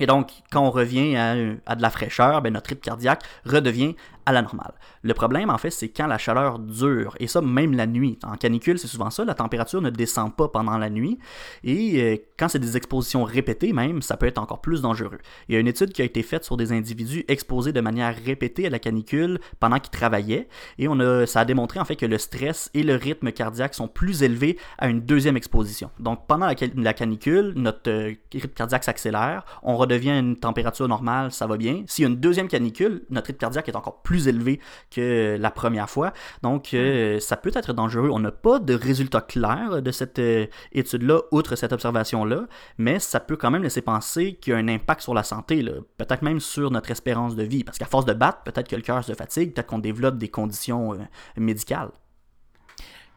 [0.00, 3.94] Et donc, quand on revient à, à de la fraîcheur, ben, notre rythme cardiaque redevient
[4.26, 4.74] à la normale.
[5.02, 8.18] Le problème, en fait, c'est quand la chaleur dure, et ça même la nuit.
[8.24, 11.18] En canicule, c'est souvent ça, la température ne descend pas pendant la nuit,
[11.62, 15.18] et euh, quand c'est des expositions répétées même, ça peut être encore plus dangereux.
[15.48, 18.14] Il y a une étude qui a été faite sur des individus exposés de manière
[18.24, 21.96] répétée à la canicule pendant qu'ils travaillaient, et on a, ça a démontré en fait
[21.96, 25.90] que le stress et le rythme cardiaque sont plus élevés à une deuxième exposition.
[25.98, 31.32] Donc pendant la, canicule, notre euh, rythme cardiaque s'accélère, on redevient à une température normale,
[31.32, 31.82] ça va bien.
[31.86, 35.50] S'il y a une deuxième canicule, notre rythme cardiaque est encore plus élevé que la
[35.50, 36.12] première fois.
[36.42, 38.10] Donc euh, ça peut être dangereux.
[38.12, 42.46] On n'a pas de résultat clair de cette euh, étude-là, outre cette observation-là,
[42.78, 45.62] mais ça peut quand même laisser penser qu'il y a un impact sur la santé,
[45.62, 45.72] là.
[45.98, 48.82] peut-être même sur notre espérance de vie, parce qu'à force de battre, peut-être que le
[48.82, 50.98] cœur se fatigue, peut-être qu'on développe des conditions euh,
[51.36, 51.90] médicales.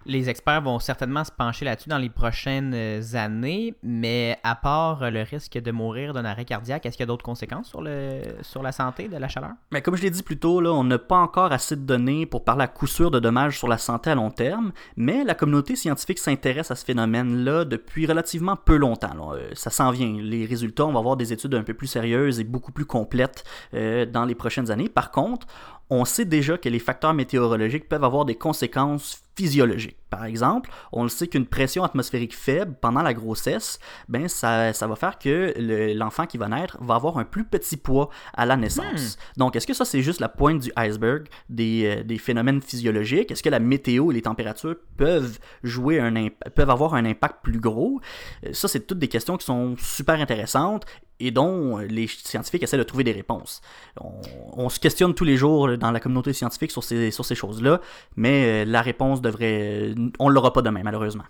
[0.10, 5.04] Les experts vont certainement se pencher là-dessus dans les prochaines euh, années, mais à part
[5.04, 7.82] euh, le risque de mourir d'un arrêt cardiaque, est-ce qu'il y a d'autres conséquences sur,
[7.82, 9.52] le, sur la santé de la chaleur?
[9.70, 12.46] Mais comme je l'ai dit plus tôt, on n'a pas encore assez de données pour
[12.46, 15.76] parler à coup sûr de dommages sur la santé à long terme, mais la communauté
[15.76, 19.34] scientifique s'intéresse à ce phénomène-là depuis relativement peu longtemps.
[19.34, 20.16] Euh, Ça s'en vient.
[20.22, 23.44] Les résultats, on va avoir des études un peu plus sérieuses et beaucoup plus complètes
[23.74, 24.88] dans les prochaines années.
[24.88, 25.48] Par contre,
[25.90, 29.97] on sait déjà que les facteurs météorologiques peuvent avoir des conséquences physiologiques.
[30.10, 34.88] Par exemple, on le sait qu'une pression atmosphérique faible pendant la grossesse, ben ça, ça
[34.88, 38.46] va faire que le- l'enfant qui va naître va avoir un plus petit poids à
[38.46, 39.18] la naissance.
[39.36, 43.32] Donc, est-ce que ça, c'est juste la pointe du iceberg des, euh, des phénomènes physiologiques?
[43.32, 46.14] Est-ce que la météo et les températures peuvent jouer un
[46.56, 48.00] peuvent avoir un impact plus gros?
[48.46, 50.86] Euh, Ça, c'est toutes des questions qui sont super intéressantes
[51.20, 53.62] et dont euh, les scientifiques essaient de trouver des réponses.
[54.00, 54.12] On,
[54.54, 57.82] on se questionne tous les jours dans la communauté scientifique sur ces, sur ces choses-là,
[58.16, 59.94] mais la réponse devrait...
[60.20, 61.26] On l'aura pas demain, malheureusement.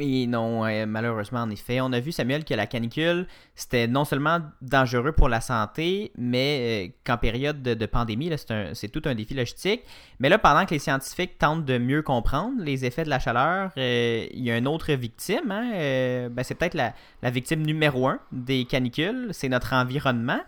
[0.00, 1.80] Et non, euh, malheureusement, en effet.
[1.82, 6.88] On a vu, Samuel, que la canicule, c'était non seulement dangereux pour la santé, mais
[6.88, 8.30] euh, qu'en période de, pandémie,
[8.72, 9.82] c'est, tout un défi logistique.
[10.18, 13.70] Mais là, pendant que les scientifiques tentent de mieux comprendre les effets de la chaleur,
[13.76, 15.50] euh, il y a une autre victime.
[15.50, 20.40] hein, ben, c'est peut-être la, la victime numéro un des canicules, c'est notre environnement.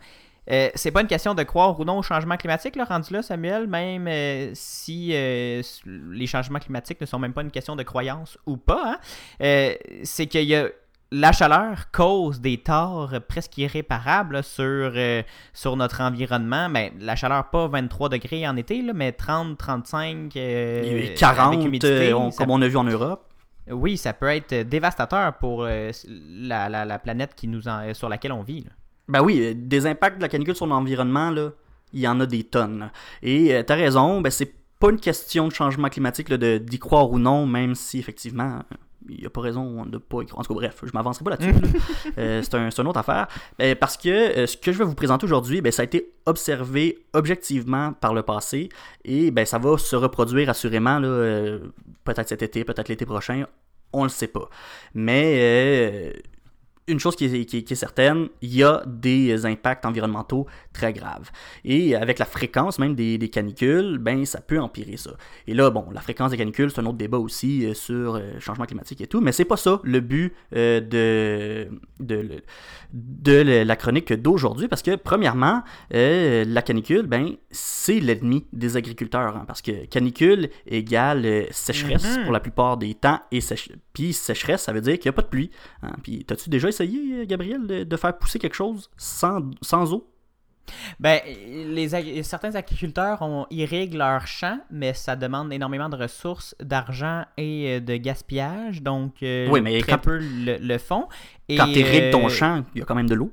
[0.51, 3.23] Euh, c'est pas une question de croire ou non au changement climatique, là, rendu là,
[3.23, 7.83] Samuel, même euh, si euh, les changements climatiques ne sont même pas une question de
[7.83, 8.99] croyance ou pas.
[9.41, 9.73] hein.
[10.03, 10.69] C'est qu'il y a
[11.13, 16.69] la chaleur cause des torts presque irréparables là, sur, euh, sur notre environnement.
[16.69, 21.15] Ben, la chaleur, pas 23 degrés en été, là, mais 30, 35, euh, Et avec
[21.15, 23.29] 40, humidité, euh, on- ça comme on a vu en Europe.
[23.71, 28.09] oui, ça peut être dévastateur pour euh, la, la- la planète qui nous en- sur
[28.09, 28.63] laquelle on vit.
[28.63, 28.71] là.
[29.09, 31.51] Ben oui, euh, des impacts de la canicule sur l'environnement, là,
[31.93, 32.79] il y en a des tonnes.
[32.81, 32.93] là.
[33.23, 36.79] Et euh, t'as raison, ben c'est pas une question de changement climatique là, de- d'y
[36.79, 38.61] croire ou non, même si effectivement
[39.09, 40.39] il n'y a pas raison de pas écrire.
[40.39, 41.53] En tout cas, bref, je m'avancerai pas là-dessus.
[41.53, 41.69] là.
[42.19, 43.27] Euh, c'est un, c'est une autre affaire.
[43.59, 46.13] Ben, parce que euh, ce que je vais vous présenter aujourd'hui, ben, ça a été
[46.25, 48.71] observé objectivement par le passé
[49.05, 51.59] et ben, ça va se reproduire assurément, là,
[52.05, 53.45] peut-être cet été, peut-être l'été prochain,
[53.93, 54.49] on le sait pas.
[54.95, 56.15] Mais
[56.87, 60.47] une chose qui est, qui est- qui est certaine, il y a des impacts environnementaux
[60.73, 61.31] très graves.
[61.65, 65.13] Et avec la fréquence même des, des canicules, ben ça peut empirer ça.
[65.47, 68.35] Et là, bon, la fréquence des canicules, c'est un autre débat aussi euh, sur euh,
[68.35, 71.69] le changement climatique et tout, mais c'est pas ça le but euh, de,
[72.01, 72.43] de,
[72.93, 75.63] de la chronique d'aujourd'hui, parce que premièrement,
[75.95, 82.25] euh, la canicule, ben c'est l'ennemi des agriculteurs, hein, parce que canicule égale sécheresse Mhm.
[82.25, 83.41] pour la plupart des temps, et
[83.93, 85.51] puis sécheresse, ça veut dire qu'il n'y a pas de pluie.
[85.83, 85.93] hein.
[86.03, 90.09] Puis t'as-tu déjà essayé, Gabriel, de, de faire pousser quelque chose sans, sans eau?
[90.99, 97.25] Ben, les certains agriculteurs ont, irriguent leurs champs, mais ça demande énormément de ressources, d'argent
[97.37, 101.07] et euh, de gaspillage, donc euh, Oui, mais très quand- peu le, le font.
[101.51, 103.31] Et, Quand t'irrigues ton euh, champ, il y a quand même de l'eau.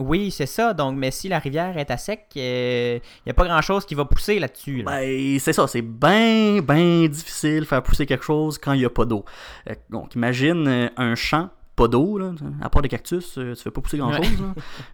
[0.00, 0.72] Oui, c'est ça.
[0.74, 4.04] Donc, mais si la rivière est à sec, il n'y a pas grand-chose qui va
[4.06, 4.82] pousser là-dessus.
[4.82, 4.90] là.
[4.90, 8.84] Ben, c'est ça, c'est bien, bien difficile de faire pousser quelque chose quand il n'y
[8.86, 9.24] a pas d'eau.
[9.90, 13.80] Donc, imagine un champ, pas d'eau, là, à part des cactus, euh, tu fais pas
[13.80, 14.26] pousser grand-chose.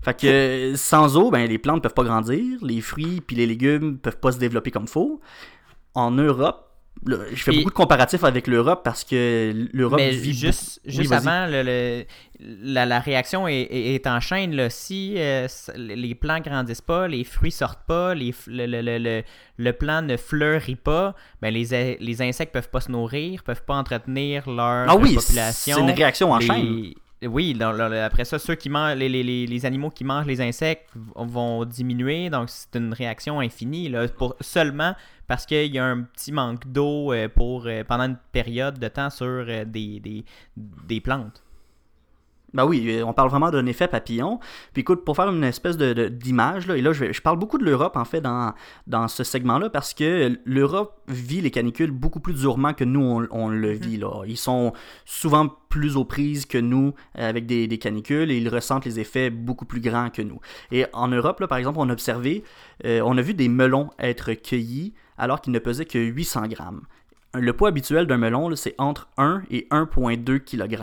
[0.02, 3.46] Fait que euh, sans eau, ben, les plantes peuvent pas grandir, les fruits puis les
[3.46, 5.20] légumes peuvent pas se développer comme faut.
[5.94, 6.69] En Europe,
[7.06, 10.80] là, je fais Et- beaucoup de comparatifs avec l'Europe parce que l'Europe Mais vit juste,
[10.84, 12.04] beaucoup- juste Oui, avant, le, le-
[12.72, 14.54] la, la réaction est, est- est en chaîne.
[14.54, 14.68] Là.
[14.70, 19.22] Si euh, les plants grandissent pas, les fruits sortent pas, les, le, le, le, le-
[19.56, 23.74] le plant ne fleurit pas, ben les, les insectes peuvent pas se nourrir, peuvent pas
[23.76, 25.76] entretenir leur Ah oui, population.
[25.76, 26.92] c'est une réaction en Les- chaîne.
[27.22, 32.48] Oui, après ça, ceux qui mangent, les, animaux qui mangent les insectes vont diminuer, donc
[32.48, 34.94] c'est une réaction infinie, là, pour, seulement
[35.26, 38.88] parce qu'il y a un petit manque d'eau euh, pour euh, pendant une période de
[38.88, 40.24] temps sur euh, des,
[40.56, 41.42] des plantes.
[42.52, 44.40] Ben oui, euh, on parle vraiment d'un effet papillon.
[44.72, 47.64] Puis écoute, pour faire une espèce de, d'image, là, et là je, parle beaucoup de
[47.64, 48.54] l'Europe en fait dans,
[48.86, 53.26] dans ce segment-là parce que l'Europe vit les canicules beaucoup plus durement que nous on,
[53.30, 53.96] on le vit.
[53.96, 54.24] Là.
[54.26, 54.72] Ils sont
[55.04, 59.00] souvent plus aux prises que nous euh, avec des, des canicules et ils ressentent les
[59.00, 60.40] effets beaucoup plus grands que nous.
[60.72, 62.44] Et en Europe, là, par exemple, on a observé,
[62.84, 66.82] euh, on a vu des melons être cueillis alors qu'ils ne pesaient que 800 grammes.
[67.34, 70.82] Le poids habituel d'un melon, là, c'est entre 1 et 1,2 kg.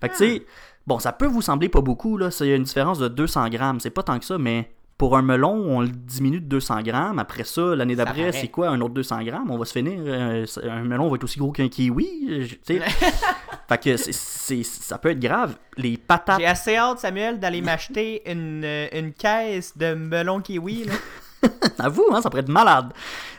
[0.00, 0.46] Fait que tu sais,
[0.90, 2.30] Bon, ça peut vous sembler pas beaucoup, là.
[2.40, 3.78] Il y a une différence de 200 grammes.
[3.78, 7.20] C'est pas tant que ça, mais pour un melon, on le diminue de 200 grammes.
[7.20, 9.52] Après ça, l'année d'après, c'est quoi un autre 200 grammes?
[9.52, 10.00] On va se finir.
[10.04, 12.42] euh, un melon va être aussi gros qu'un kiwi.
[12.42, 12.80] je- tu sais.
[13.68, 15.54] fait que c'est- c'est- ça peut être grave.
[15.76, 16.40] Les patates.
[16.40, 20.86] J'ai assez hâte, Samuel, d'aller m'acheter une, euh, une caisse de melon kiwi.
[20.86, 20.92] Là.
[21.78, 22.92] Avoue, hein, ça pourrait être malade.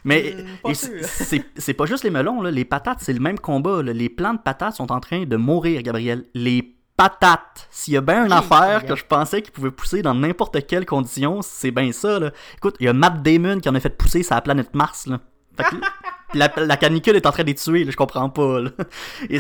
[0.06, 2.50] Mais Hmm, c'est- pas juste les melons, là.
[2.50, 3.84] les patates, c'est le même combat.
[3.84, 3.92] là.
[3.92, 6.24] Les plants de patates sont en train de mourir, Gabriel.
[6.34, 6.78] Les
[7.10, 7.68] patates.
[7.72, 10.86] S'il y a bien une affaire que je pensais qu'il pouvait pousser dans n'importe quelle
[10.86, 12.20] condition, c'est bien ça.
[12.20, 12.32] Là.
[12.58, 15.08] Écoute, il y a Matt Damon qui en a fait pousser sur la planète Mars.
[15.08, 15.20] Là.
[15.58, 15.76] Fait que-
[16.30, 18.62] puis la, la canicule est en train de les tuer, là, je comprends pas.
[18.62, 18.70] là.
[19.30, 19.40] Et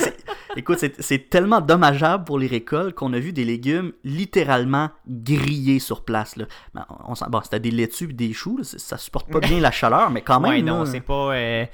[0.57, 6.03] écoute, c'est- tellement dommageable pour les récoltes qu'on a vu des légumes littéralement grillés sur
[6.03, 6.35] place.
[6.35, 6.45] Là.
[6.73, 9.59] Ben, on, s'en- bon, c'était des laitues et des choux, là, ça supporte pas bien
[9.61, 10.51] la chaleur, mais quand même.
[10.51, 11.65] Ouais, non, c'est pas, euh,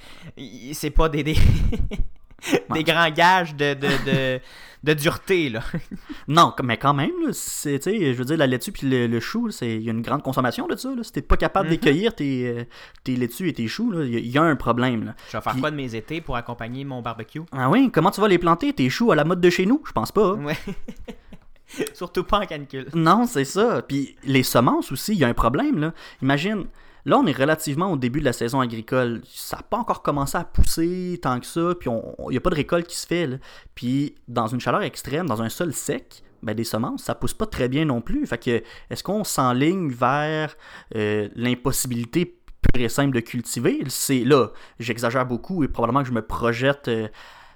[0.74, 1.36] c'est pas des, des,
[2.74, 4.40] des grands gages de, de, de,
[4.84, 5.50] de dureté.
[5.50, 5.62] Là.
[6.28, 9.50] Non, mais quand même, là, c'est, je veux dire, la laitue puis le, le chou,
[9.62, 10.90] il y a une grande consommation de ça.
[10.94, 11.04] Là.
[11.04, 12.64] Si t'es pas capable d'écueillir tes, euh,
[13.04, 15.06] tes laitues et tes choux, il y, a- il y a un problème.
[15.06, 15.16] Là.
[15.32, 17.42] Je vais faire Puis- quoi de mes étés pour accompagner mon barbecue?
[17.54, 19.82] Ah oui, comment tu vas les planter, tes choux à la mode de chez nous?
[19.88, 20.34] Je pense pas.
[20.34, 20.58] Ouais.
[21.94, 22.88] Surtout pas en canicule.
[22.94, 23.82] Non, c'est ça.
[23.82, 25.80] Puis les semences aussi, il y a un problème.
[25.80, 25.94] Là.
[26.22, 26.66] Imagine,
[27.08, 29.22] là, on est relativement au début de la saison agricole.
[29.26, 31.74] Ça n'a pas encore commencé à pousser tant que ça.
[31.80, 33.26] Puis il n'y a pas de récolte qui se fait.
[33.26, 33.38] là.
[33.74, 37.48] Puis dans une chaleur extrême, dans un sol sec, ben, des semences, ça pousse pas
[37.48, 38.26] très bien non plus.
[38.28, 40.56] Fait que, est-ce qu'on s'enligne vers
[40.96, 42.26] euh, l'impossibilité
[42.74, 43.80] pure et simple de cultiver?
[43.88, 47.08] C'est là, j'exagère beaucoup et probablement que je me projette euh,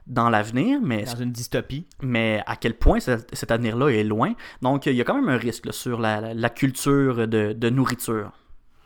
[0.08, 1.86] dans l'avenir, mais Dans une dystopie.
[2.02, 4.34] mais à quel point ce- cet avenir-là est loin?
[4.64, 7.54] Donc, il y a quand même un risque là, sur la, la- la culture de,
[7.54, 8.32] de nourriture.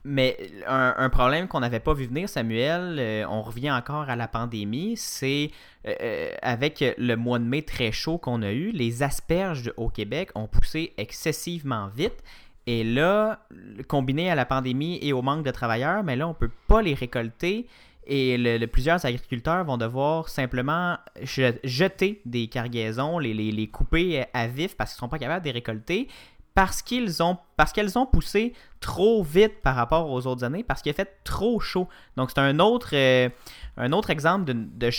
[0.08, 0.38] Mais
[0.68, 4.96] un, problème qu'on n'avait pas vu venir, Samuel, euh, on revient encore à la pandémie,
[4.98, 5.50] c'est
[5.88, 9.90] euh, euh, avec le mois de mai très chaud qu'on a eu, les asperges au
[9.90, 12.24] Québec ont poussé excessivement vite.
[12.68, 13.40] Et là,
[13.88, 16.94] combiné à la pandémie et au manque de travailleurs, mais là, on peut pas les
[16.94, 17.66] récolter.
[18.08, 24.26] Et le- plusieurs agriculteurs vont devoir simplement je- jeter des cargaisons, les, les, les couper
[24.36, 26.08] à vif parce qu'ils sont pas capables de les récolter.
[26.56, 30.82] Parce qu'ils ont parce qu'elles ont poussé trop vite par rapport aux autres années parce
[30.82, 31.88] qu'il a fait trop chaud.
[32.18, 33.30] Donc c'est un autre euh,
[33.78, 34.90] un autre exemple de, de,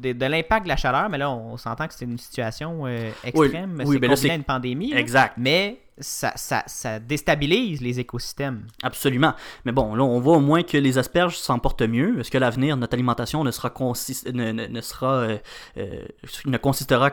[0.00, 3.10] de- de l'impact de la chaleur, mais là on s'entend que c'est une situation euh,
[3.24, 4.98] extrême, oui, c'est mais là, c'est- une pandémie, là.
[5.00, 5.34] Exact.
[5.38, 8.68] mais ça, ça, ça déstabilise les écosystèmes.
[8.84, 9.34] Absolument.
[9.64, 12.20] Mais bon, là, on voit au moins que les asperges s'en portent mieux.
[12.20, 14.32] Est-ce que l'avenir, notre alimentation ne sera, consist...
[14.32, 15.38] ne, ne- ne sera euh,
[16.46, 17.10] ne consistera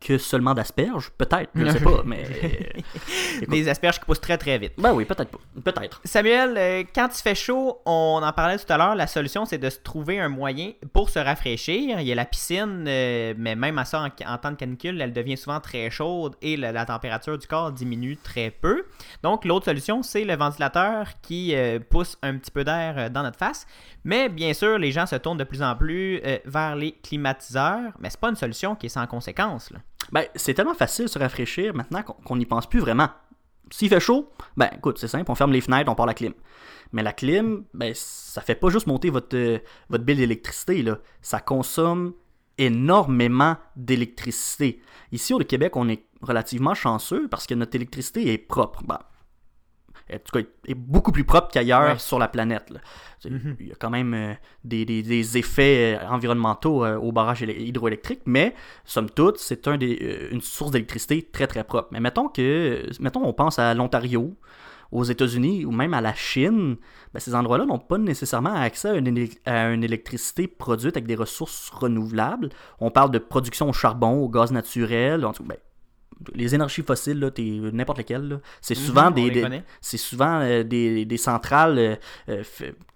[0.00, 2.80] que seulement d'asperges Peut-être, je ne sais pas, mais euh,
[3.42, 3.50] Écoute.
[3.50, 4.72] Des asperges qui poussent très très vite.
[4.78, 5.38] ben oui, peut-être pas,
[5.72, 6.00] peut-être.
[6.04, 9.58] Samuel, euh, quand il fait chaud, on en parlait tout à l'heure, la solution c'est
[9.58, 12.00] de se trouver un moyen pour se rafraîchir.
[12.00, 15.00] Il y a la piscine, euh, mais même à ça, en, en temps de canicule,
[15.00, 18.84] elle devient souvent très chaude et la, la température du corps diminue très peu.
[19.22, 23.38] Donc l'autre solution, c'est le ventilateur qui euh, pousse un petit peu d'air dans notre
[23.38, 23.66] face.
[24.04, 27.92] Mais bien sûr, les gens se tournent de plus en plus euh, vers les climatiseurs,
[28.00, 29.70] mais c'est pas une solution qui est sans conséquence.
[29.70, 29.78] là.
[30.12, 33.08] Ben, c'est tellement facile de se rafraîchir maintenant qu'on n'y pense plus vraiment.
[33.70, 36.34] S'il fait chaud, ben écoute, c'est simple, on ferme les fenêtres, on part la clim.
[36.92, 39.58] Mais la clim, ben ça fait pas juste monter votre, euh,
[39.90, 40.84] bill d'électricité.
[41.22, 42.14] Ça consomme
[42.58, 44.82] énormément d'électricité.
[45.12, 48.82] Ici au Québec, on est relativement chanceux parce que notre électricité est propre.
[48.82, 48.98] Ben,
[50.16, 51.98] en tout cas, est beaucoup plus propre qu'ailleurs Ouais.
[51.98, 52.70] sur la planète.
[52.70, 52.80] là.
[53.28, 53.56] Mhm.
[53.60, 54.32] Il y a quand même euh,
[54.64, 59.76] des, des- des effets euh, environnementaux euh, au barrage hydroélectrique, mais somme toute, c'est un
[59.76, 61.88] des, euh, une source d'électricité très très propre.
[61.92, 64.34] Mais mettons que, mettons, on pense à l'Ontario,
[64.92, 66.76] aux États-Unis ou même à la Chine,
[67.14, 71.14] ben, ces endroits-là n'ont pas nécessairement accès à une, à une électricité produite avec des
[71.14, 72.48] ressources renouvelables.
[72.80, 75.56] On parle de production au charbon, au gaz naturel, en tout ben,
[76.34, 77.32] les énergies fossiles,
[77.72, 81.96] n'importe lesquelles, là, c'est souvent Mhm, des, c'est souvent euh, des, des centrales euh,
[82.28, 82.42] euh,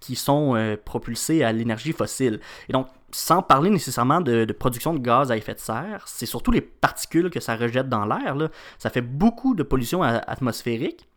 [0.01, 2.41] qui sont euh, propulsées à l'énergie fossile.
[2.69, 6.27] Et donc, sans parler nécessairement de, de production de gaz à effet de serre, c'est
[6.27, 8.37] surtout les particules que ça rejette dans l'air.
[8.79, 11.09] Ça fait beaucoup de pollution atmosphérique.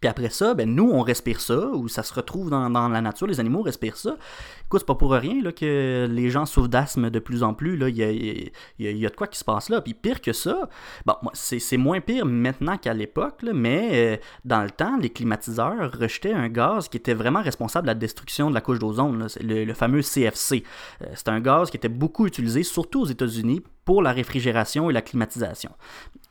[0.00, 3.26] Puis après ça, ben nous, on respire ça, ou ça se retrouve dans, la nature,
[3.26, 4.16] les animaux respirent ça.
[4.64, 7.74] Écoute, c'est pas pour rien là, que les gens souffrent d'asthme de plus en plus.
[7.74, 9.82] Il y a, y y a de quoi qui se passe là.
[9.82, 10.70] Puis pire que ça,
[11.04, 16.32] bon, c'est moins pire maintenant qu'à l'époque, mais euh, dans le temps, les climatiseurs rejetaient
[16.32, 20.00] un gaz qui était vraiment responsable de la destruction de la couche d'ozone, le fameux
[20.00, 20.64] CFC.
[21.02, 24.92] Euh, c'est un gaz qui était beaucoup utilisé, surtout aux États-Unis, pour la réfrigération et
[24.92, 25.70] la climatisation.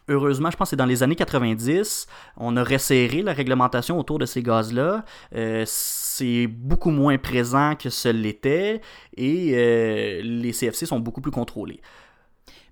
[0.09, 4.17] Heureusement, je pense que c'est dans les années 90, on a resserré la réglementation autour
[4.17, 5.05] de ces gaz-là.
[5.35, 8.81] Euh, c'est beaucoup moins présent que ce l'était
[9.15, 11.79] et euh, les CFC sont beaucoup plus contrôlés.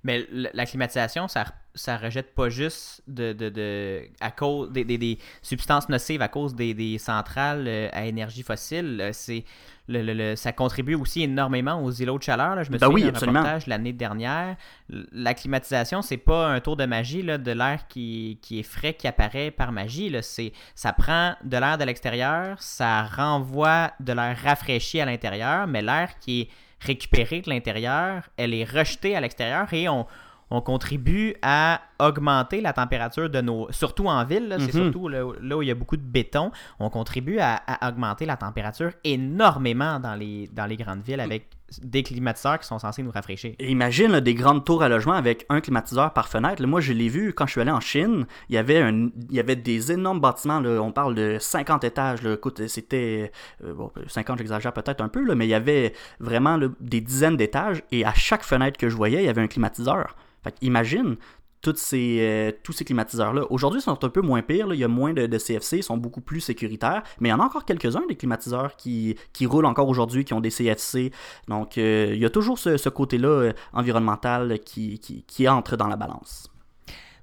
[0.04, 4.98] Mais la climatisation, ça, ça rejette pas juste de, de, de- à cause des, des-
[4.98, 9.00] des substances nocives à cause des, des centrales euh, à énergie fossile.
[9.02, 9.44] Euh, C'est
[9.90, 12.56] le, le- le- ça contribue aussi énormément aux îlots de chaleur.
[12.56, 12.64] là.
[12.64, 14.56] Je me Ben souviens oui, d'un reportage l'année dernière.
[14.90, 18.94] La climatisation, c'est pas un tour de magie là, de l'air qui, qui est frais
[18.94, 20.10] qui apparaît par magie.
[20.10, 20.22] Là.
[20.22, 25.82] C'est, ça prend de l'air de l'extérieur, ça renvoie de l'air rafraîchi à l'intérieur, mais
[25.82, 30.06] l'air qui est récupéré de l'intérieur, elle est rejetée à l'extérieur et on,
[30.50, 33.72] on contribue à augmenter la température de nos...
[33.72, 34.84] Surtout en ville, c'est Mhm.
[34.84, 38.26] surtout là, là où il y a beaucoup de béton, on contribue à, à augmenter
[38.26, 41.50] la température énormément dans les, dans les grandes villes avec
[41.82, 43.54] des climatiseurs qui sont censés nous rafraîchir.
[43.60, 46.66] Imagine des grandes tours à logement avec un climatiseur par fenêtre.
[46.66, 48.26] Moi, je l'ai vu quand je suis allé en Chine.
[48.50, 50.62] Il y avait, des énormes bâtiments.
[50.64, 52.26] on parle de 50 étages.
[52.26, 53.32] Écoute, c'était.
[53.64, 57.84] euh, bon, 50, j'exagère peut-être un peu, mais il y avait vraiment des dizaines d'étages.
[57.92, 60.16] Et à chaque fenêtre que je voyais, il y avait un climatiseur.
[60.44, 61.18] Fait imagine
[61.62, 63.44] toutes ces, euh, tous ces climatiseurs-là.
[63.50, 64.74] Aujourd'hui, ils sont un peu moins pires.
[64.74, 67.04] Il y a moins de, CFC, ils sont beaucoup plus sécuritaires.
[67.20, 70.34] Mais il y en a encore quelques-uns des climatiseurs qui, qui roulent encore aujourd'hui, qui
[70.34, 71.12] ont des CFC.
[71.48, 75.96] Donc, euh, il y a toujours ce, côté-là euh, environnemental qui, qui, entre dans la
[75.96, 76.50] balance.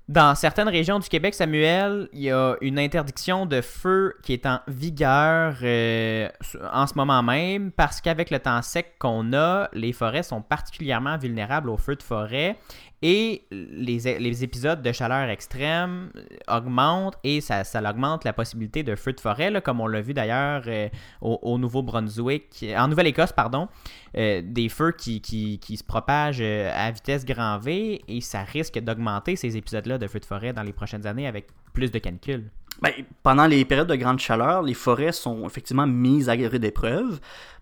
[0.06, 4.44] Dans certaines régions du Québec, Samuel, il y a une interdiction de feu qui est
[4.44, 5.54] en vigueur
[6.74, 11.16] en ce moment même parce qu'avec le temps sec qu'on a, les forêts sont particulièrement
[11.16, 12.58] vulnérables aux feux de forêt
[13.02, 16.10] et les, épisodes de chaleur extrême
[16.48, 20.62] augmentent et ça, augmente la possibilité de feux de forêt, comme on l'a vu d'ailleurs
[20.66, 20.88] euh,
[21.20, 23.68] au, au Nouveau-Brunswick, en Nouvelle-Écosse, pardon,
[24.16, 25.20] euh, des feux qui,
[25.60, 30.20] se propagent euh, à vitesse grand V et ça risque d'augmenter ces épisodes-là de feux
[30.20, 32.50] de forêt dans les prochaines années avec plus de canicules.
[32.80, 37.20] Ben, pendant les périodes de grande chaleur, les forêts sont effectivement mises à rude épreuve.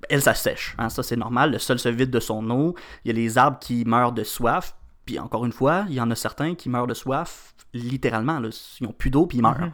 [0.09, 0.75] Elles s'assèchent.
[0.79, 1.53] Hein, ça, c'est normal.
[1.53, 2.75] Le sol se vide de son eau.
[3.05, 4.75] Il y a les arbres qui meurent de soif.
[5.05, 8.39] Puis encore une fois, il y en a certains qui meurent de soif littéralement.
[8.39, 8.49] Là.
[8.81, 9.59] Ils n'ont plus d'eau puis ils meurent.
[9.61, 9.73] Mhm.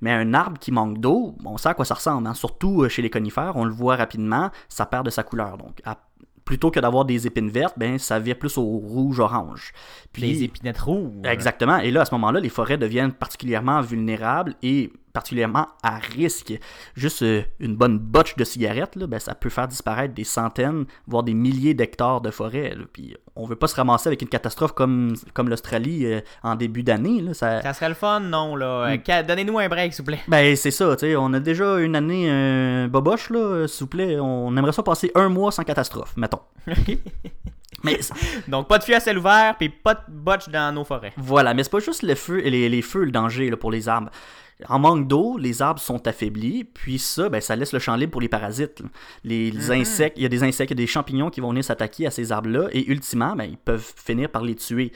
[0.00, 2.26] Mais un arbre qui manque d'eau, on sait à quoi ça ressemble.
[2.26, 2.34] hein.
[2.34, 5.58] Surtout euh, chez les conifères, on le voit rapidement, ça perd de sa couleur.
[5.58, 5.98] Donc, à-
[6.44, 9.72] plutôt que d'avoir des épines vertes, ben ça vire plus au rouge-orange.
[10.12, 11.12] Puis, les épinettes rouges.
[11.24, 11.76] Exactement.
[11.78, 16.54] Et là, à ce moment-là, les forêts deviennent particulièrement vulnérables et particulièrement à risque.
[16.94, 20.86] Juste euh, une bonne botche de cigarettes, là, ben, ça peut faire disparaître des centaines,
[21.06, 22.74] voire des milliers d'hectares de forêt.
[22.92, 26.82] Puis on veut pas se ramasser avec une catastrophe comme, comme l'Australie euh, en début
[26.82, 27.22] d'année.
[27.34, 27.62] Ça...
[27.62, 28.56] ça serait le fun, non?
[28.56, 28.96] là.
[28.96, 29.26] Mm.
[29.26, 30.20] Donnez-nous un break, s'il vous plaît.
[30.28, 30.94] Ben, c'est ça.
[31.18, 34.18] On a déjà une année un boboche, là, s'il vous plaît.
[34.20, 36.40] On aimerait ça passer un mois sans catastrophe, mettons.
[37.82, 37.98] Mais...
[38.48, 41.12] Donc, pas de feu à ciel ouvert, puis pas de botche dans nos forêts.
[41.16, 43.88] Voilà, mais c'est pas juste le feu, les, les feux le danger là, pour les
[43.88, 44.10] arbres.
[44.68, 48.12] En manque d'eau, les arbres sont affaiblis, puis ça, ben, ça laisse le champ libre
[48.12, 48.82] pour les parasites.
[49.24, 49.80] Les, mm-hmm.
[49.80, 52.06] insectes, il y a des insectes, il y a des champignons qui vont venir s'attaquer
[52.06, 54.92] à ces arbres-là, et ultimement, ben, ils peuvent finir par les tuer.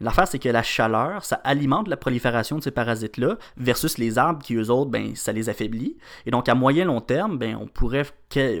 [0.00, 4.42] L'affaire, c'est que la chaleur, ça alimente la prolifération de ces parasites-là, versus les arbres
[4.42, 5.96] qui, eux autres, ben, ça les affaiblit.
[6.24, 8.06] Et donc, à moyen long terme, ben, on, pourrait,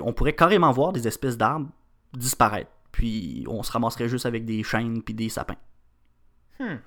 [0.02, 1.68] on pourrait carrément voir des espèces d'arbres
[2.16, 2.70] disparaître.
[2.90, 5.56] Puis, on se ramasserait juste avec des chênes puis des sapins.
[6.58, 6.78] Hmm.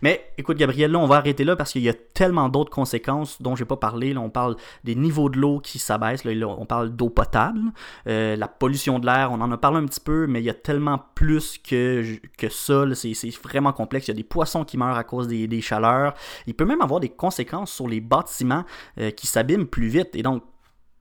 [0.00, 3.40] Mais écoute, Gabriel, là, on va arrêter là parce qu'il y a tellement d'autres conséquences
[3.42, 4.16] dont j'ai pas parlé.
[4.16, 6.24] On parle des niveaux de l'eau qui s'abaissent.
[6.24, 7.60] Là, on parle d'eau potable.
[8.06, 10.50] Euh, la pollution de l'air, on en a parlé un petit peu, mais il y
[10.50, 12.04] a tellement plus que,
[12.38, 12.84] que ça.
[12.94, 14.08] C'est vraiment complexe.
[14.08, 16.14] Il y a des poissons qui meurent à cause des, chaleurs.
[16.46, 18.64] Il peut même avoir des conséquences sur les bâtiments
[18.98, 20.14] euh, qui s'abîment plus vite.
[20.14, 20.42] Et donc,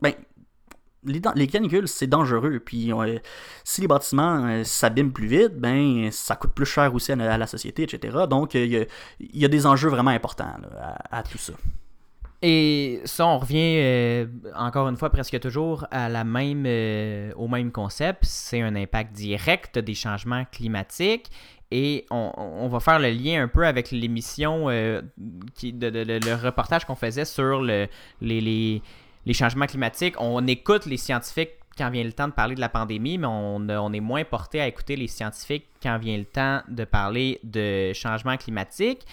[0.01, 0.13] ben,
[1.03, 2.59] les, canicules, c'est dangereux.
[2.63, 3.17] Puis euh,
[3.63, 7.47] si les bâtiments euh, s'abîment plus vite, ben ça coûte plus cher aussi à, la
[7.47, 8.25] société, etc.
[8.29, 8.87] Donc il
[9.19, 10.53] y, a des enjeux vraiment importants
[11.09, 11.53] à, tout ça.
[12.43, 14.25] Et ça, on revient euh,
[14.55, 16.65] encore une fois presque toujours à la même,
[17.35, 18.23] au même concept.
[18.23, 21.31] C'est un impact direct des changements climatiques.
[21.73, 27.61] Et on, va faire le lien un peu avec l'émission, le reportage qu'on faisait sur
[27.61, 27.87] le,
[28.19, 28.81] les les
[29.33, 30.15] changements climatiques.
[30.19, 33.93] On écoute les scientifiques quand vient le temps de parler de la pandémie, mais on,
[33.93, 38.37] est moins porté à écouter les scientifiques quand vient le temps de parler de changement
[38.37, 39.05] climatique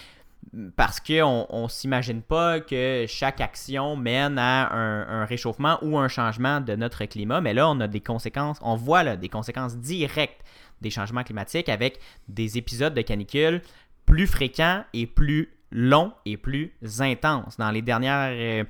[0.76, 6.60] parce qu'on ne s'imagine pas que chaque action mène à un, réchauffement ou un changement
[6.60, 10.40] de notre climat, mais là, on a des conséquences, on voit là, des conséquences directes
[10.80, 11.98] des changements climatiques avec
[12.28, 13.62] des épisodes de canicule
[14.06, 17.56] plus fréquents et plus long et plus intense.
[17.58, 18.30] Dans les dernières...
[18.32, 18.64] Euh,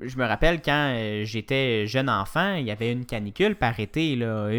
[0.00, 4.16] je me rappelle quand euh, j'étais jeune enfant, il y avait une canicule par été,
[4.16, 4.50] là,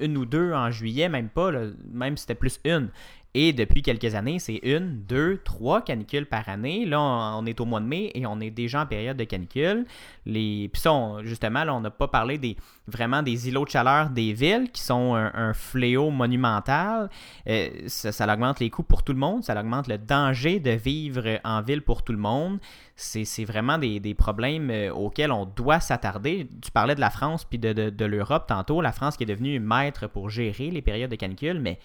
[0.00, 1.50] une, ou deux en juillet, même pas,
[1.92, 2.90] même c'était plus une.
[3.34, 6.86] Et depuis quelques années, c'est une, deux, trois canicules par année.
[6.86, 9.84] Là, on, est au mois de mai et on est déjà en période de canicule.
[10.24, 10.70] Les...
[10.72, 12.56] Puis ça, justement, là, on n'a pas parlé des,
[12.86, 17.10] vraiment des îlots de chaleur des villes qui sont un, fléau monumental.
[17.48, 19.44] Euh, ça, augmente les coûts pour tout le monde.
[19.44, 22.58] Ça augmente le danger de vivre en ville pour tout le monde.
[22.96, 26.48] C'est vraiment des, problèmes euh, auxquels on doit s'attarder.
[26.62, 28.80] Tu parlais de la France puis de, de l'Europe tantôt.
[28.80, 31.78] La France qui est devenue maître pour gérer les périodes de canicule, mais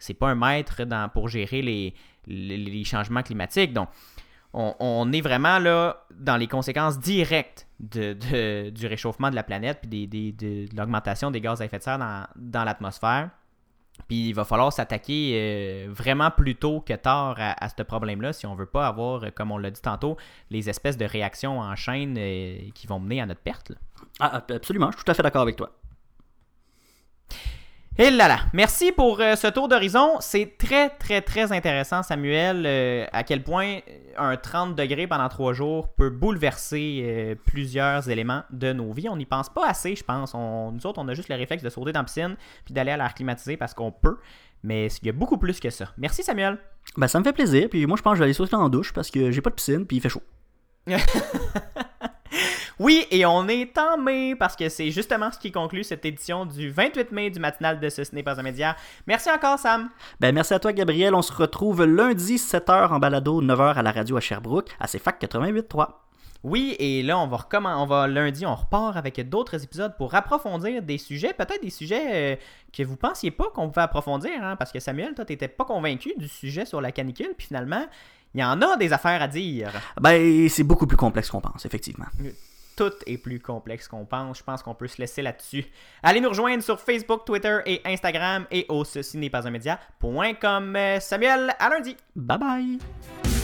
[0.00, 0.82] c'est pas un maître
[1.12, 1.62] pour gérer
[2.26, 3.72] les, changements climatiques.
[3.72, 3.88] Donc,
[4.52, 10.76] on, est vraiment là dans les conséquences directes du réchauffement de la planète puis de,
[10.76, 13.30] l'augmentation des gaz à effet de serre dans, l'atmosphère.
[14.08, 18.46] Puis il va falloir s'attaquer euh, vraiment plus tôt que tard à, ce problème-là si
[18.46, 20.16] on veut pas avoir, comme on l'a dit tantôt,
[20.48, 23.72] les espèces de réactions en chaîne euh, qui vont mener à notre perte.
[24.18, 25.70] Ah, absolument, je suis tout à fait d'accord avec toi.
[27.98, 30.16] Et là là, merci pour euh, ce tour d'horizon.
[30.20, 33.80] C'est très très très intéressant, Samuel, euh, à quel point
[34.16, 39.08] un 30 degrés pendant trois jours peut bouleverser euh, plusieurs éléments de nos vies.
[39.08, 40.34] On n'y pense pas assez, je pense.
[40.34, 42.92] On, nous autres, on a juste le réflexe de sauter dans la piscine puis d'aller
[42.92, 44.18] à l'air climatisé parce qu'on peut.
[44.62, 45.86] Mais il y a beaucoup plus que ça.
[45.98, 46.58] Merci, Samuel.
[46.96, 47.68] Ben, ça me fait plaisir.
[47.68, 49.40] Puis moi, je pense que je vais aller sauter dans la douche parce que j'ai
[49.40, 50.22] pas de piscine puis il fait chaud.
[52.80, 56.46] Oui, et on est en mai parce que c'est justement ce qui conclut cette édition
[56.46, 58.74] du 28 mai du matinal de Ce, n'est pas un média.
[59.06, 59.90] Merci encore, Sam.
[60.18, 61.14] Ben, merci à toi, Gabriel.
[61.14, 65.20] On se retrouve lundi, 7h en balado, 9h à la radio à Sherbrooke, à CFAC
[65.20, 65.88] 88.3.
[66.42, 70.14] Oui, et là, on va recommencer, on va lundi, on repart avec d'autres épisodes pour
[70.14, 72.36] approfondir des sujets, peut-être des sujets euh,
[72.72, 76.14] que vous pensiez pas qu'on pouvait approfondir, hein, parce que Samuel, toi, t'étais pas convaincu
[76.16, 77.84] du sujet sur la canicule, puis finalement,
[78.32, 79.70] il y en a des affaires à dire.
[80.00, 82.06] Ben, c'est beaucoup plus complexe qu'on pense, effectivement
[82.80, 84.38] tout est plus complexe qu'on pense.
[84.38, 85.66] Je pense qu'on peut se laisser là-dessus.
[86.02, 90.78] Allez nous rejoindre sur Facebook, Twitter et Instagram et au ceci n'est pas un média.com.
[90.98, 91.94] Samuel, à lundi.
[92.16, 93.39] Bye bye.